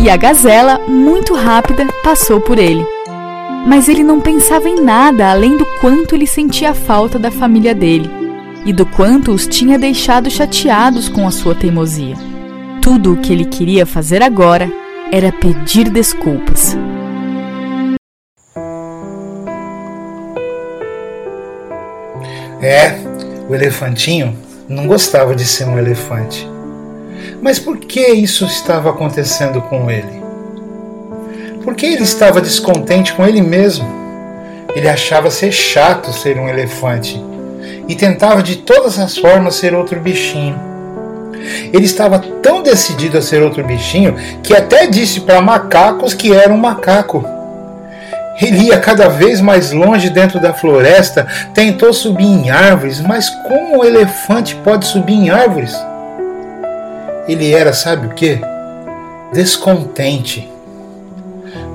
e 0.03 0.11
a 0.11 0.17
gazela, 0.17 0.81
muito 0.89 1.33
rápida, 1.33 1.87
passou 2.03 2.41
por 2.41 2.59
ele. 2.59 2.85
Mas 3.65 3.89
ele 3.89 4.03
não 4.03 4.21
pensava 4.21 4.69
em 4.69 4.83
nada 4.83 5.31
além 5.31 5.57
do 5.57 5.65
quanto 5.81 6.17
ele 6.17 6.27
sentia 6.27 6.75
falta 6.75 7.21
da 7.21 7.31
família 7.31 7.73
dele 7.73 8.11
e 8.67 8.73
do 8.73 8.85
quanto 8.85 9.31
os 9.31 9.47
tinha 9.47 9.79
deixado 9.79 10.29
chateados 10.29 11.09
com 11.09 11.25
a 11.25 11.31
sua 11.31 11.55
teimosia. 11.55 12.32
Tudo 12.83 13.13
o 13.13 13.17
que 13.17 13.33
ele 13.33 13.45
queria 13.45 13.87
fazer 13.87 14.25
agora 14.25 14.69
era 15.13 15.31
pedir 15.31 15.89
desculpas. 15.89 16.77
É, 22.61 22.99
o 23.49 23.55
elefantinho 23.55 24.37
não 24.69 24.89
gostava 24.89 25.33
de 25.33 25.45
ser 25.45 25.65
um 25.65 25.79
elefante. 25.79 26.45
Mas 27.41 27.61
por 27.61 27.79
que 27.79 28.05
isso 28.05 28.45
estava 28.47 28.91
acontecendo 28.91 29.63
com 29.63 29.89
ele? 29.89 30.21
Por 31.63 31.77
que 31.77 31.87
ele 31.87 32.03
estava 32.03 32.41
descontente 32.41 33.13
com 33.13 33.25
ele 33.25 33.41
mesmo? 33.41 33.87
Ele 34.75 34.89
achava 34.89 35.31
ser 35.31 35.53
chato 35.53 36.13
ser 36.13 36.37
um 36.37 36.49
elefante 36.49 37.23
e 37.87 37.95
tentava 37.95 38.43
de 38.43 38.57
todas 38.57 38.99
as 38.99 39.17
formas 39.17 39.55
ser 39.55 39.73
outro 39.73 40.01
bichinho. 40.01 40.72
Ele 41.73 41.85
estava 41.85 42.19
tão 42.19 42.63
decidido 42.63 43.19
a 43.19 43.23
ser 43.23 43.43
outro 43.43 43.65
bichinho 43.65 44.17
que 44.43 44.55
até 44.55 44.87
disse 44.87 45.21
para 45.21 45.41
macacos 45.41 46.15
que 46.15 46.33
era 46.33 46.53
um 46.53 46.59
macaco. 46.59 47.25
Ele 48.41 48.69
ia 48.69 48.79
cada 48.79 49.09
vez 49.09 49.41
mais 49.41 49.73
longe 49.73 50.09
dentro 50.09 50.41
da 50.41 50.55
floresta, 50.55 51.27
tentou 51.55 51.93
subir 51.93 52.25
em 52.25 52.51
árvores, 52.51 53.01
mas 53.01 53.29
como 53.29 53.79
o 53.81 53.85
elefante 53.85 54.55
pode 54.57 54.87
subir 54.87 55.15
em 55.15 55.31
árvores? 55.31 55.77
ele 57.29 57.53
era, 57.53 57.73
sabe 57.73 58.07
o 58.07 58.11
que? 58.11 58.41
Descontente. 59.33 60.51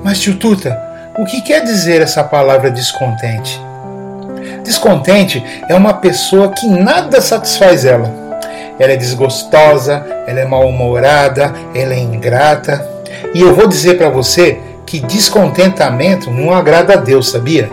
Mas, 0.03 0.19
tio 0.19 0.37
Tuta, 0.37 0.79
o 1.17 1.25
que 1.25 1.41
quer 1.41 1.63
dizer 1.63 2.01
essa 2.01 2.23
palavra 2.23 2.69
descontente? 2.69 3.59
Descontente 4.63 5.43
é 5.69 5.75
uma 5.75 5.93
pessoa 5.93 6.49
que 6.49 6.67
nada 6.67 7.21
satisfaz 7.21 7.85
ela. 7.85 8.26
Ela 8.79 8.93
é 8.93 8.97
desgostosa, 8.97 10.05
ela 10.27 10.39
é 10.39 10.45
mal-humorada, 10.45 11.53
ela 11.73 11.93
é 11.93 11.99
ingrata. 11.99 12.87
E 13.33 13.41
eu 13.41 13.55
vou 13.55 13.67
dizer 13.67 13.97
para 13.97 14.09
você 14.09 14.59
que 14.85 14.99
descontentamento 14.99 16.31
não 16.31 16.53
agrada 16.53 16.93
a 16.93 16.97
Deus, 16.97 17.29
sabia? 17.29 17.69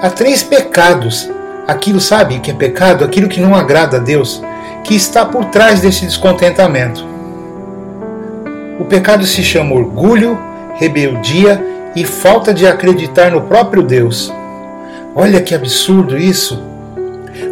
Há 0.00 0.10
três 0.10 0.42
pecados. 0.42 1.28
Aquilo, 1.66 2.00
sabe 2.00 2.38
que 2.38 2.50
é 2.50 2.54
pecado? 2.54 3.04
Aquilo 3.04 3.28
que 3.28 3.40
não 3.40 3.54
agrada 3.54 3.96
a 3.96 4.00
Deus 4.00 4.40
que 4.86 4.94
está 4.94 5.24
por 5.24 5.46
trás 5.46 5.80
desse 5.80 6.06
descontentamento. 6.06 7.04
O 8.78 8.84
pecado 8.84 9.26
se 9.26 9.42
chama 9.42 9.74
orgulho, 9.74 10.38
rebeldia 10.76 11.60
e 11.96 12.04
falta 12.04 12.54
de 12.54 12.66
acreditar 12.66 13.32
no 13.32 13.42
próprio 13.42 13.82
Deus. 13.82 14.32
Olha 15.14 15.42
que 15.42 15.54
absurdo 15.54 16.16
isso! 16.16 16.62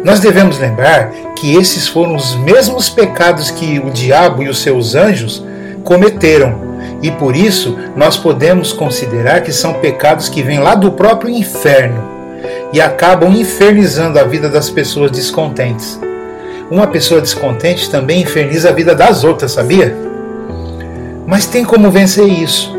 Nós 0.03 0.19
devemos 0.19 0.59
lembrar 0.59 1.11
que 1.35 1.55
esses 1.55 1.87
foram 1.87 2.15
os 2.15 2.35
mesmos 2.35 2.89
pecados 2.89 3.51
que 3.51 3.79
o 3.79 3.89
diabo 3.89 4.43
e 4.43 4.49
os 4.49 4.59
seus 4.59 4.95
anjos 4.95 5.43
cometeram, 5.83 6.63
e 7.01 7.11
por 7.11 7.35
isso 7.35 7.77
nós 7.95 8.17
podemos 8.17 8.73
considerar 8.73 9.41
que 9.41 9.51
são 9.51 9.73
pecados 9.75 10.29
que 10.29 10.41
vêm 10.41 10.59
lá 10.59 10.75
do 10.75 10.91
próprio 10.91 11.29
inferno 11.29 12.15
e 12.73 12.81
acabam 12.81 13.31
infernizando 13.33 14.19
a 14.19 14.23
vida 14.23 14.49
das 14.49 14.69
pessoas 14.69 15.11
descontentes. 15.11 15.99
Uma 16.69 16.87
pessoa 16.87 17.21
descontente 17.21 17.89
também 17.89 18.21
inferniza 18.21 18.69
a 18.69 18.73
vida 18.73 18.95
das 18.95 19.23
outras, 19.23 19.51
sabia? 19.51 19.95
Mas 21.27 21.45
tem 21.45 21.63
como 21.63 21.91
vencer 21.91 22.27
isso. 22.27 22.75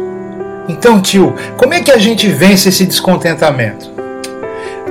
Então, 0.68 1.00
tio, 1.00 1.34
como 1.56 1.74
é 1.74 1.80
que 1.80 1.92
a 1.92 1.98
gente 1.98 2.28
vence 2.28 2.68
esse 2.68 2.84
descontentamento? 2.84 3.95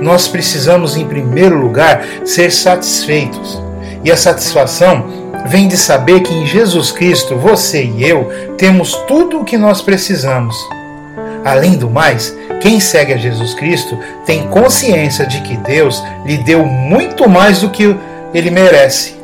Nós 0.00 0.28
precisamos, 0.28 0.96
em 0.96 1.06
primeiro 1.06 1.58
lugar, 1.58 2.04
ser 2.24 2.52
satisfeitos. 2.52 3.60
E 4.04 4.10
a 4.10 4.16
satisfação 4.16 5.06
vem 5.46 5.68
de 5.68 5.76
saber 5.76 6.20
que 6.20 6.34
em 6.34 6.46
Jesus 6.46 6.92
Cristo, 6.92 7.36
você 7.36 7.84
e 7.84 8.08
eu 8.08 8.30
temos 8.58 8.94
tudo 9.06 9.40
o 9.40 9.44
que 9.44 9.56
nós 9.56 9.80
precisamos. 9.80 10.56
Além 11.44 11.76
do 11.76 11.88
mais, 11.88 12.36
quem 12.60 12.80
segue 12.80 13.12
a 13.12 13.16
Jesus 13.16 13.54
Cristo 13.54 13.98
tem 14.24 14.48
consciência 14.48 15.26
de 15.26 15.40
que 15.42 15.56
Deus 15.56 16.02
lhe 16.24 16.38
deu 16.38 16.64
muito 16.64 17.28
mais 17.28 17.60
do 17.60 17.70
que 17.70 17.94
ele 18.34 18.50
merece. 18.50 19.16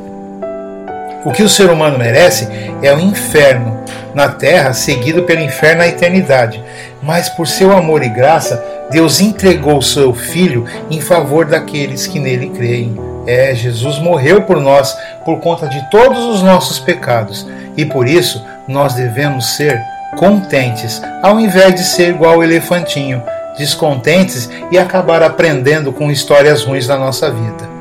O 1.25 1.33
que 1.33 1.43
o 1.43 1.49
ser 1.49 1.71
humano 1.71 1.99
merece 1.99 2.49
é 2.83 2.95
o 2.95 2.99
inferno 2.99 3.83
na 4.15 4.29
terra, 4.29 4.73
seguido 4.73 5.23
pelo 5.23 5.41
inferno 5.41 5.79
na 5.79 5.89
eternidade. 5.89 6.63
Mas 7.03 7.29
por 7.29 7.49
seu 7.49 7.77
amor 7.77 8.03
e 8.03 8.09
graça, 8.09 8.63
Deus 8.91 9.21
entregou 9.21 9.83
seu 9.83 10.15
Filho 10.15 10.65
em 10.91 11.01
favor 11.01 11.47
daqueles 11.47 12.07
que 12.07 12.19
nele 12.19 12.51
creem. 12.51 12.97
É, 13.27 13.55
Jesus 13.55 13.99
morreu 13.99 14.43
por 14.43 14.61
nós 14.61 14.97
por 15.25 15.41
conta 15.41 15.69
de 15.69 15.91
todos 15.91 16.19
os 16.27 16.43
nossos 16.43 16.79
pecados 16.79 17.47
e 17.77 17.85
por 17.85 18.09
isso 18.09 18.45
nós 18.67 18.95
devemos 18.95 19.57
ser 19.57 19.81
contentes, 20.17 21.01
ao 21.23 21.41
invés 21.41 21.75
de 21.75 21.85
ser 21.85 22.11
igual 22.11 22.39
o 22.39 22.45
elefantinho, 22.45 23.23
descontentes 23.57 24.49
e 24.71 24.79
acabar 24.79 25.23
aprendendo 25.23 25.93
com 25.93 26.11
histórias 26.11 26.65
ruins 26.65 26.87
da 26.87 26.99
nossa 26.99 27.31
vida. 27.31 27.72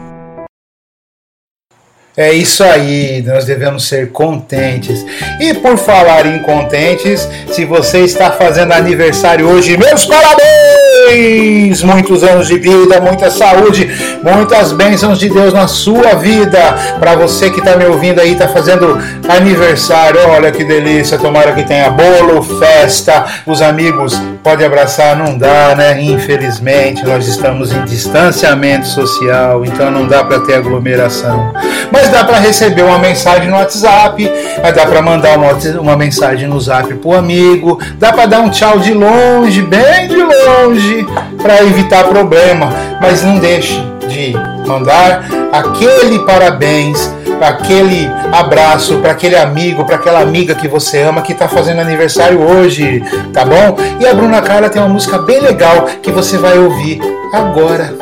É 2.16 2.34
isso 2.34 2.62
aí, 2.62 3.24
nós 3.26 3.45
devemos 3.45 3.88
ser 3.88 4.12
contentes. 4.12 5.05
E 5.39 5.53
por 5.53 5.78
falar 5.78 6.26
em 6.26 6.39
contentes, 6.39 7.26
se 7.53 7.64
você 7.64 7.99
está 7.99 8.32
fazendo 8.32 8.74
aniversário 8.74 9.47
hoje, 9.47 9.78
meus 9.78 10.05
parabéns! 10.05 11.82
Muitos 11.82 12.22
anos 12.22 12.47
de 12.47 12.59
vida, 12.59 12.99
muita 12.99 13.32
saúde, 13.32 13.89
muitas 14.22 14.74
bênçãos 14.74 15.20
de 15.20 15.30
Deus 15.30 15.53
na 15.53 15.70
sua 15.70 16.16
vida. 16.16 16.59
Para 16.99 17.16
você 17.16 17.49
que 17.49 17.59
está 17.59 17.78
me 17.78 17.86
ouvindo 17.86 18.20
aí, 18.20 18.34
está 18.34 18.49
fazendo 18.49 18.99
aniversário, 19.30 20.20
olha 20.28 20.51
que 20.51 20.66
delícia. 20.66 21.18
Tomara 21.18 21.53
que 21.53 21.64
tenha 21.64 21.89
bolo, 21.91 22.41
festa, 22.59 23.26
os 23.45 23.62
amigos 23.62 24.22
pode 24.43 24.63
abraçar, 24.63 25.15
não 25.15 25.37
dá, 25.37 25.75
né? 25.75 26.01
Infelizmente, 26.01 27.05
nós 27.05 27.27
estamos 27.27 27.71
em 27.71 27.83
distanciamento 27.85 28.87
social, 28.87 29.63
então 29.65 29.91
não 29.91 30.07
dá 30.07 30.23
para 30.23 30.39
ter 30.39 30.55
aglomeração. 30.55 31.53
Mas 31.91 32.09
dá 32.09 32.23
para 32.23 32.39
receber 32.39 32.83
uma 32.83 32.97
mensagem 32.97 33.49
no 33.49 33.55
WhatsApp, 33.55 34.31
dá 34.75 34.85
para 34.85 35.01
mandar 35.01 35.37
uma, 35.37 35.53
uma 35.79 35.95
mensagem 35.95 36.47
no 36.47 36.59
Zap 36.59 36.93
pro 36.95 37.13
amigo, 37.13 37.79
dá 37.97 38.11
para 38.11 38.25
dar 38.25 38.39
um 38.39 38.49
tchau 38.49 38.79
de 38.79 38.93
longe, 38.93 39.61
bem 39.61 40.07
de 40.07 40.21
longe, 40.21 41.05
para 41.41 41.63
evitar 41.63 42.05
problema. 42.05 42.73
Mas 43.01 43.23
não 43.23 43.37
deixe 43.37 43.79
de 44.07 44.33
mandar 44.65 45.25
aquele 45.51 46.19
parabéns 46.19 46.99
para 46.99 47.20
aquele 47.49 48.09
abraço, 48.31 48.97
para 48.99 49.11
aquele 49.11 49.35
amigo, 49.35 49.85
para 49.85 49.95
aquela 49.95 50.21
amiga 50.21 50.55
que 50.55 50.67
você 50.67 51.01
ama 51.01 51.21
que 51.21 51.33
está 51.33 51.47
fazendo 51.47 51.81
aniversário 51.81 52.41
hoje, 52.41 53.03
tá 53.33 53.43
bom? 53.45 53.77
E 53.99 54.05
a 54.05 54.13
Bruna 54.13 54.41
Carla 54.41 54.69
tem 54.69 54.81
uma 54.81 54.89
música 54.89 55.17
bem 55.17 55.39
legal 55.39 55.85
que 56.01 56.11
você 56.11 56.37
vai 56.37 56.57
ouvir 56.57 56.99
agora. 57.33 57.95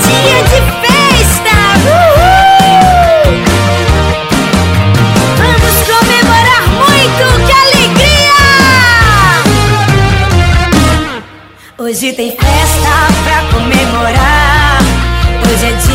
Dia 0.00 0.42
de! 0.48 0.74
Hoje 11.84 12.12
tem 12.14 12.30
festa 12.30 13.06
pra 13.24 13.44
comemorar. 13.52 14.78
Hoje 15.46 15.66
é 15.66 15.72
dia 15.72 15.93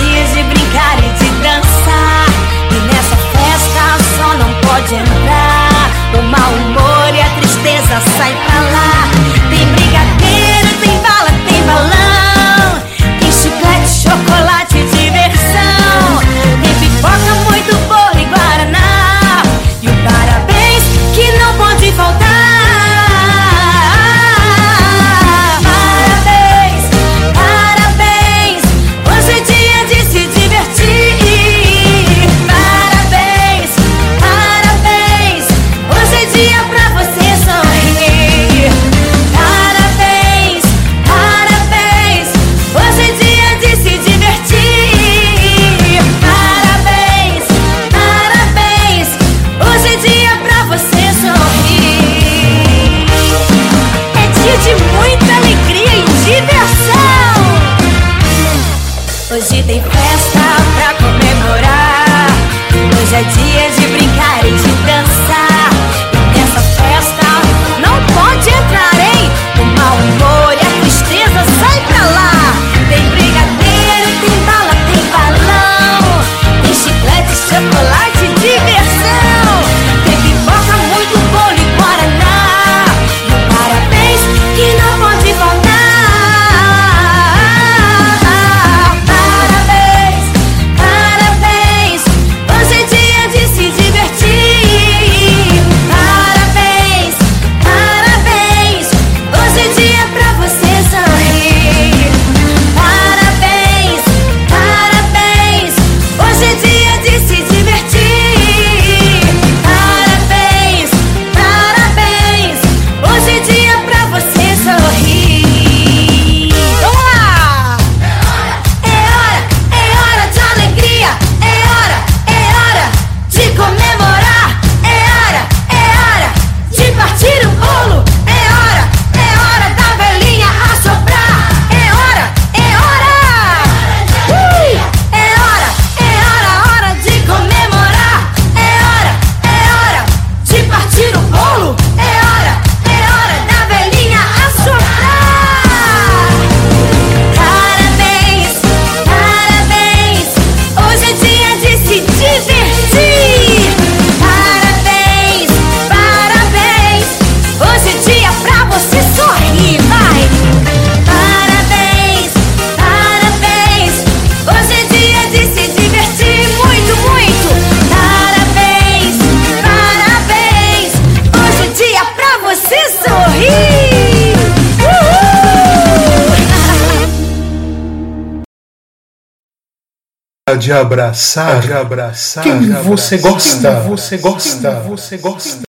de 180.60 180.74
abraçar, 180.74 181.62
de 181.62 181.74
abraçar 181.74 182.43
quem 182.43 182.60
de 182.60 182.68
você 182.74 183.16
abraçar, 183.16 183.32
gosta, 183.32 183.72
quem 183.72 183.88
você 183.88 184.18
gosta, 184.18 184.80
você 184.82 185.18
gosta. 185.18 185.62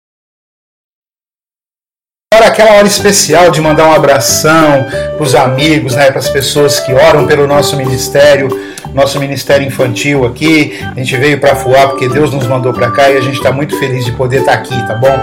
Agora 2.33 2.51
aquela 2.51 2.73
hora 2.75 2.87
especial 2.87 3.51
de 3.51 3.61
mandar 3.61 3.87
um 3.87 3.93
abração 3.93 4.85
para 5.15 5.23
os 5.23 5.35
amigos, 5.35 5.95
né, 5.95 6.09
para 6.09 6.19
as 6.19 6.29
pessoas 6.29 6.79
que 6.79 6.93
oram 6.93 7.27
pelo 7.27 7.45
nosso 7.45 7.77
ministério. 7.77 8.49
nosso 8.93 9.19
ministério 9.19 9.67
infantil 9.67 10.25
aqui. 10.25 10.79
A 10.81 10.95
gente 10.95 11.15
veio 11.17 11.39
para 11.39 11.55
Fuá 11.55 11.89
porque 11.89 12.09
Deus 12.09 12.31
nos 12.33 12.47
mandou 12.47 12.73
para 12.73 12.89
cá 12.91 13.09
e 13.09 13.17
a 13.17 13.21
gente 13.21 13.37
está 13.37 13.51
muito 13.51 13.77
feliz 13.77 14.03
de 14.03 14.11
poder 14.13 14.39
estar 14.39 14.53
tá 14.53 14.57
aqui, 14.57 14.87
tá 14.87 14.95
bom? 14.95 15.15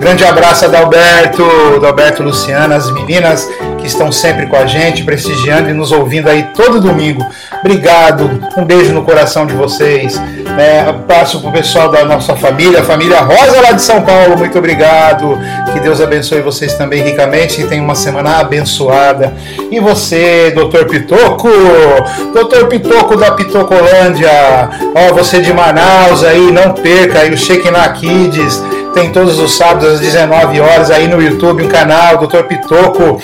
Grande 0.00 0.24
abraço 0.24 0.64
a 0.64 0.68
Dalberto, 0.68 1.78
Dalberto 1.80 2.22
Luciana, 2.22 2.74
as 2.74 2.90
meninas 2.90 3.48
que 3.82 3.88
estão 3.88 4.12
sempre 4.12 4.46
com 4.46 4.54
a 4.54 4.64
gente, 4.64 5.02
prestigiando 5.02 5.68
e 5.68 5.72
nos 5.72 5.90
ouvindo 5.90 6.28
aí 6.28 6.44
todo 6.54 6.80
domingo. 6.80 7.26
Obrigado, 7.58 8.30
um 8.56 8.64
beijo 8.64 8.92
no 8.92 9.02
coração 9.02 9.44
de 9.44 9.54
vocês. 9.54 10.20
É, 10.56 10.92
passo 11.06 11.40
para 11.40 11.50
o 11.50 11.52
pessoal 11.52 11.88
da 11.90 12.04
nossa 12.04 12.36
família, 12.36 12.80
a 12.80 12.84
família 12.84 13.20
Rosa 13.20 13.60
lá 13.60 13.72
de 13.72 13.82
São 13.82 14.02
Paulo, 14.02 14.38
muito 14.38 14.56
obrigado. 14.56 15.36
Que 15.72 15.80
Deus 15.80 16.00
abençoe 16.00 16.40
vocês 16.42 16.74
também 16.74 17.02
ricamente 17.02 17.60
e 17.60 17.66
tenham 17.66 17.84
uma 17.84 17.96
semana 17.96 18.38
abençoada. 18.38 19.34
E 19.70 19.80
você, 19.80 20.52
doutor 20.54 20.86
Pitoco, 20.86 21.48
doutor 22.32 22.68
Pitoco 22.68 23.16
da 23.16 23.32
Pitocolândia, 23.32 24.30
ó, 24.94 25.12
você 25.12 25.40
de 25.40 25.52
Manaus 25.52 26.22
aí, 26.22 26.52
não 26.52 26.72
perca 26.72 27.20
aí 27.20 27.32
o 27.32 27.36
Shekinah 27.36 27.88
Kids. 27.94 28.62
Tem 28.94 29.10
todos 29.10 29.38
os 29.38 29.56
sábados 29.56 29.94
às 29.94 30.00
19 30.00 30.60
horas 30.60 30.90
aí 30.90 31.08
no 31.08 31.20
YouTube, 31.20 31.64
um 31.64 31.68
canal, 31.68 32.18
Doutor 32.18 32.44
Pitoco 32.44 33.18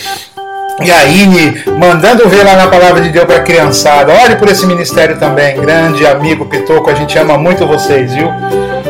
e 0.82 0.90
a 0.90 1.04
Ine 1.06 1.62
mandando 1.78 2.28
ver 2.28 2.44
lá 2.44 2.56
na 2.56 2.68
palavra 2.68 3.00
de 3.00 3.10
Deus 3.10 3.24
para 3.24 3.36
a 3.36 3.42
criançada. 3.42 4.12
Olhe 4.24 4.36
por 4.36 4.48
esse 4.48 4.66
ministério 4.66 5.18
também, 5.18 5.60
grande 5.60 6.06
amigo 6.06 6.46
Pitoco, 6.46 6.90
a 6.90 6.94
gente 6.94 7.18
ama 7.18 7.36
muito 7.36 7.66
vocês, 7.66 8.14
viu? 8.14 8.28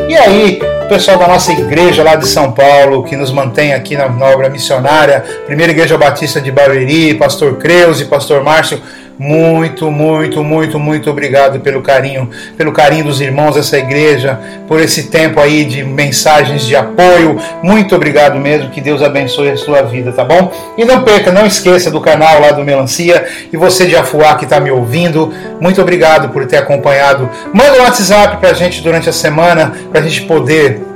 E 0.07 0.15
aí, 0.15 0.59
pessoal 0.89 1.19
da 1.19 1.27
nossa 1.27 1.51
igreja 1.51 2.01
lá 2.01 2.15
de 2.15 2.27
São 2.27 2.51
Paulo, 2.51 3.03
que 3.03 3.15
nos 3.15 3.31
mantém 3.31 3.73
aqui 3.75 3.95
na, 3.95 4.09
na 4.09 4.25
obra 4.25 4.49
missionária, 4.49 5.23
Primeira 5.45 5.71
Igreja 5.71 5.95
Batista 5.97 6.41
de 6.41 6.51
Barueri, 6.51 7.13
Pastor 7.13 7.57
Creus 7.57 8.01
e 8.01 8.05
Pastor 8.05 8.43
Márcio, 8.43 8.81
muito, 9.19 9.91
muito, 9.91 10.41
muito, 10.41 10.79
muito 10.79 11.09
obrigado 11.09 11.59
pelo 11.59 11.81
carinho, 11.81 12.29
pelo 12.57 12.71
carinho 12.71 13.03
dos 13.03 13.19
irmãos 13.19 13.55
dessa 13.55 13.77
igreja, 13.77 14.39
por 14.65 14.79
esse 14.79 15.09
tempo 15.09 15.41
aí 15.41 15.65
de 15.65 15.83
mensagens 15.83 16.65
de 16.65 16.73
apoio. 16.73 17.37
Muito 17.61 17.93
obrigado 17.93 18.39
mesmo, 18.39 18.69
que 18.69 18.79
Deus 18.79 19.03
abençoe 19.03 19.49
a 19.49 19.57
sua 19.57 19.81
vida, 19.81 20.13
tá 20.13 20.23
bom? 20.23 20.53
E 20.77 20.85
não 20.85 21.03
perca, 21.03 21.33
não 21.33 21.45
esqueça 21.45 21.91
do 21.91 21.99
canal 21.99 22.39
lá 22.39 22.51
do 22.51 22.63
Melancia 22.63 23.27
e 23.51 23.57
você 23.57 23.85
de 23.85 23.95
Afuá 23.97 24.35
que 24.35 24.45
está 24.45 24.57
me 24.57 24.71
ouvindo, 24.71 25.33
muito 25.59 25.81
obrigado 25.81 26.29
por 26.29 26.45
ter 26.45 26.55
acompanhado. 26.55 27.29
Manda 27.53 27.73
um 27.73 27.83
WhatsApp 27.83 28.37
para 28.37 28.51
a 28.51 28.53
gente 28.53 28.81
durante 28.81 29.09
a 29.09 29.13
semana, 29.13 29.73
para 29.91 29.99
a 29.99 30.03
gente 30.03 30.21
poder 30.21 30.88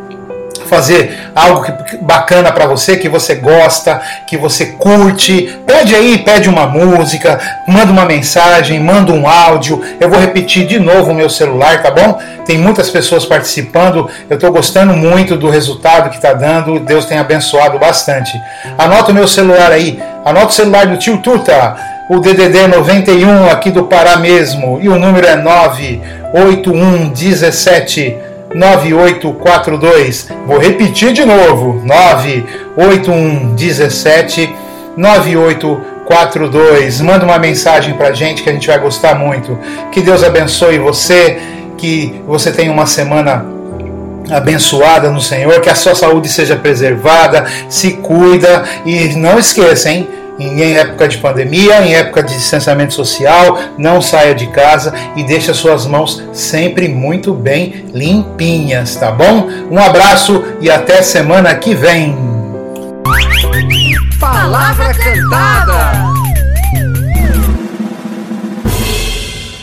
fazer 0.64 1.32
algo 1.36 1.64
que, 1.64 1.98
bacana 1.98 2.52
para 2.52 2.66
você, 2.66 2.98
que 2.98 3.10
você 3.10 3.36
gosta, 3.36 4.02
que 4.28 4.38
você 4.38 4.68
curte, 4.68 5.60
pede 5.66 5.96
aí, 5.96 6.20
pede 6.20 6.50
uma 6.50 6.68
música, 6.68 7.40
manda 7.68 7.92
uma 7.92 8.06
mensagem, 8.06 8.80
manda 8.80 9.12
um 9.12 9.28
áudio. 9.28 9.82
Eu 10.00 10.10
vou 10.10 10.20
repetir 10.20 10.66
de 10.66 10.80
novo 10.80 11.12
o 11.12 11.16
meu 11.16 11.30
celular, 11.30 11.82
tá 11.82 11.92
bom? 11.92 12.20
Tem 12.46 12.58
muitas 12.58 12.90
pessoas 12.90 13.26
participando. 13.26 14.10
Eu 14.30 14.36
estou 14.36 14.52
gostando 14.52 14.94
muito 14.94 15.38
do 15.38 15.50
resultado 15.50 16.10
que 16.10 16.18
está 16.18 16.34
dando. 16.34 16.80
Deus 16.80 17.06
tem 17.06 17.18
abençoado 17.18 17.80
bastante. 17.80 18.32
Anota 18.78 19.12
o 19.12 19.16
meu 19.16 19.28
celular 19.28 19.72
aí. 19.72 20.02
Anota 20.26 20.48
o 20.48 20.52
celular 20.52 20.88
do 20.88 20.98
tio 20.98 21.18
Tuta. 21.18 21.76
O 22.10 22.20
DDD 22.20 22.68
91 22.68 23.50
aqui 23.50 23.72
do 23.72 23.86
Pará 23.86 24.18
mesmo. 24.18 24.80
E 24.82 24.90
o 24.90 25.00
número 25.00 25.26
é 25.26 25.36
981 25.36 27.10
17 27.10 28.33
9842. 28.54 30.30
Vou 30.46 30.58
repetir 30.58 31.14
de 31.14 31.26
novo: 31.26 31.82
981 31.84 33.56
17 33.56 34.56
9842. 34.96 37.02
Manda 37.02 37.26
uma 37.26 37.40
mensagem 37.40 37.96
pra 37.96 38.14
gente 38.14 38.44
que 38.44 38.50
a 38.50 38.54
gente 38.54 38.68
vai 38.68 38.80
gostar 38.80 39.16
muito. 39.16 39.58
Que 39.92 40.02
Deus 40.02 40.24
abençoe 40.24 40.78
você, 40.78 41.40
que 41.78 42.22
você 42.28 42.52
tenha 42.52 42.72
uma 42.72 42.86
semana 42.86 43.46
abençoada 44.32 45.10
no 45.10 45.20
Senhor, 45.20 45.60
que 45.60 45.70
a 45.70 45.76
sua 45.76 45.96
saúde 45.96 46.30
seja 46.30 46.56
preservada, 46.56 47.46
se 47.68 47.94
cuida 47.94 48.64
e 48.86 49.10
não 49.16 49.38
esqueça, 49.38 49.90
hein? 49.90 50.08
Em 50.40 50.76
época 50.76 51.08
de 51.08 51.18
pandemia, 51.18 51.82
em 51.86 51.96
época 51.96 52.24
de 52.24 52.34
distanciamento 52.34 52.94
social, 52.94 53.58
não 53.78 54.02
saia 54.02 54.34
de 54.34 54.48
casa 54.48 54.94
e 55.16 55.24
deixe 55.24 55.52
as 55.52 55.58
suas 55.58 55.86
mãos 55.86 56.22
sempre 56.32 56.88
muito 56.88 57.34
bem 57.34 57.86
limpinhas, 57.94 58.96
tá 58.96 59.12
bom? 59.12 59.48
Um 59.70 59.78
abraço 59.78 60.44
e 60.60 60.70
até 60.70 61.02
semana 61.02 61.54
que 61.56 61.76
vem. 61.76 62.18
Palavra 64.20 64.94
cantada. 64.94 66.14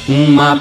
Uma 0.08 0.60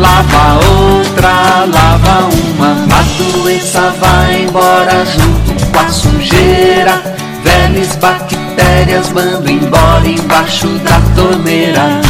lava 0.00 0.58
outra, 0.66 1.66
lava 1.72 2.28
uma. 2.28 2.72
A 2.96 3.02
doença 3.22 3.94
vai 4.00 4.42
embora 4.42 5.04
junto 5.04 5.66
com 5.66 5.78
a 5.78 5.88
sujeira. 5.88 7.02
Velhas 7.44 7.96
bactérias 7.96 9.12
mando 9.12 9.50
embora 9.50 10.06
embaixo 10.08 10.66
da 10.78 11.00
torneira. 11.14 12.00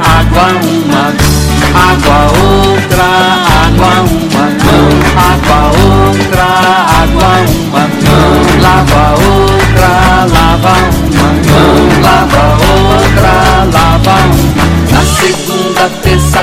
Água 0.00 0.48
uma, 0.62 1.12
água 1.74 2.18
outra, 2.40 3.08
água 3.64 3.92
uma, 4.02 4.44
não. 4.64 4.88
Água 5.28 5.60
outra, 5.84 6.48
água 7.02 7.32
uma, 7.48 7.84
não. 8.04 8.28
Lava 8.62 9.02
outra, 9.20 9.90
lava 10.32 10.74
uma, 11.04 11.28
não. 11.48 11.68
Lava 12.02 12.42
outra, 12.62 13.32
lava 13.72 14.16
uma. 14.26 14.66
Na 14.92 15.02
segunda, 15.02 15.82
terça 16.02 16.37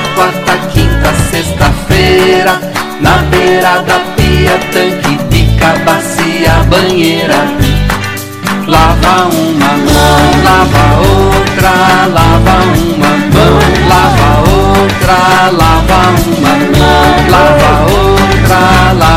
sexta-feira, 1.35 2.61
na 3.01 3.17
beira 3.29 3.81
da 3.81 3.99
pia, 4.15 4.57
tanque, 4.71 5.17
pica, 5.29 5.73
bacia, 5.85 6.53
banheira. 6.69 7.41
Lava 8.67 9.27
uma 9.35 9.73
mão, 9.85 10.21
lava 10.47 10.85
outra, 11.01 11.73
lava 12.17 12.55
uma 12.87 13.11
mão, 13.33 13.59
lava 13.91 14.29
outra, 14.49 15.17
lava 15.51 15.99
uma 16.25 16.55
mão, 16.79 17.07
lava 17.33 17.71
outra, 17.91 18.59
lava 18.93 19.14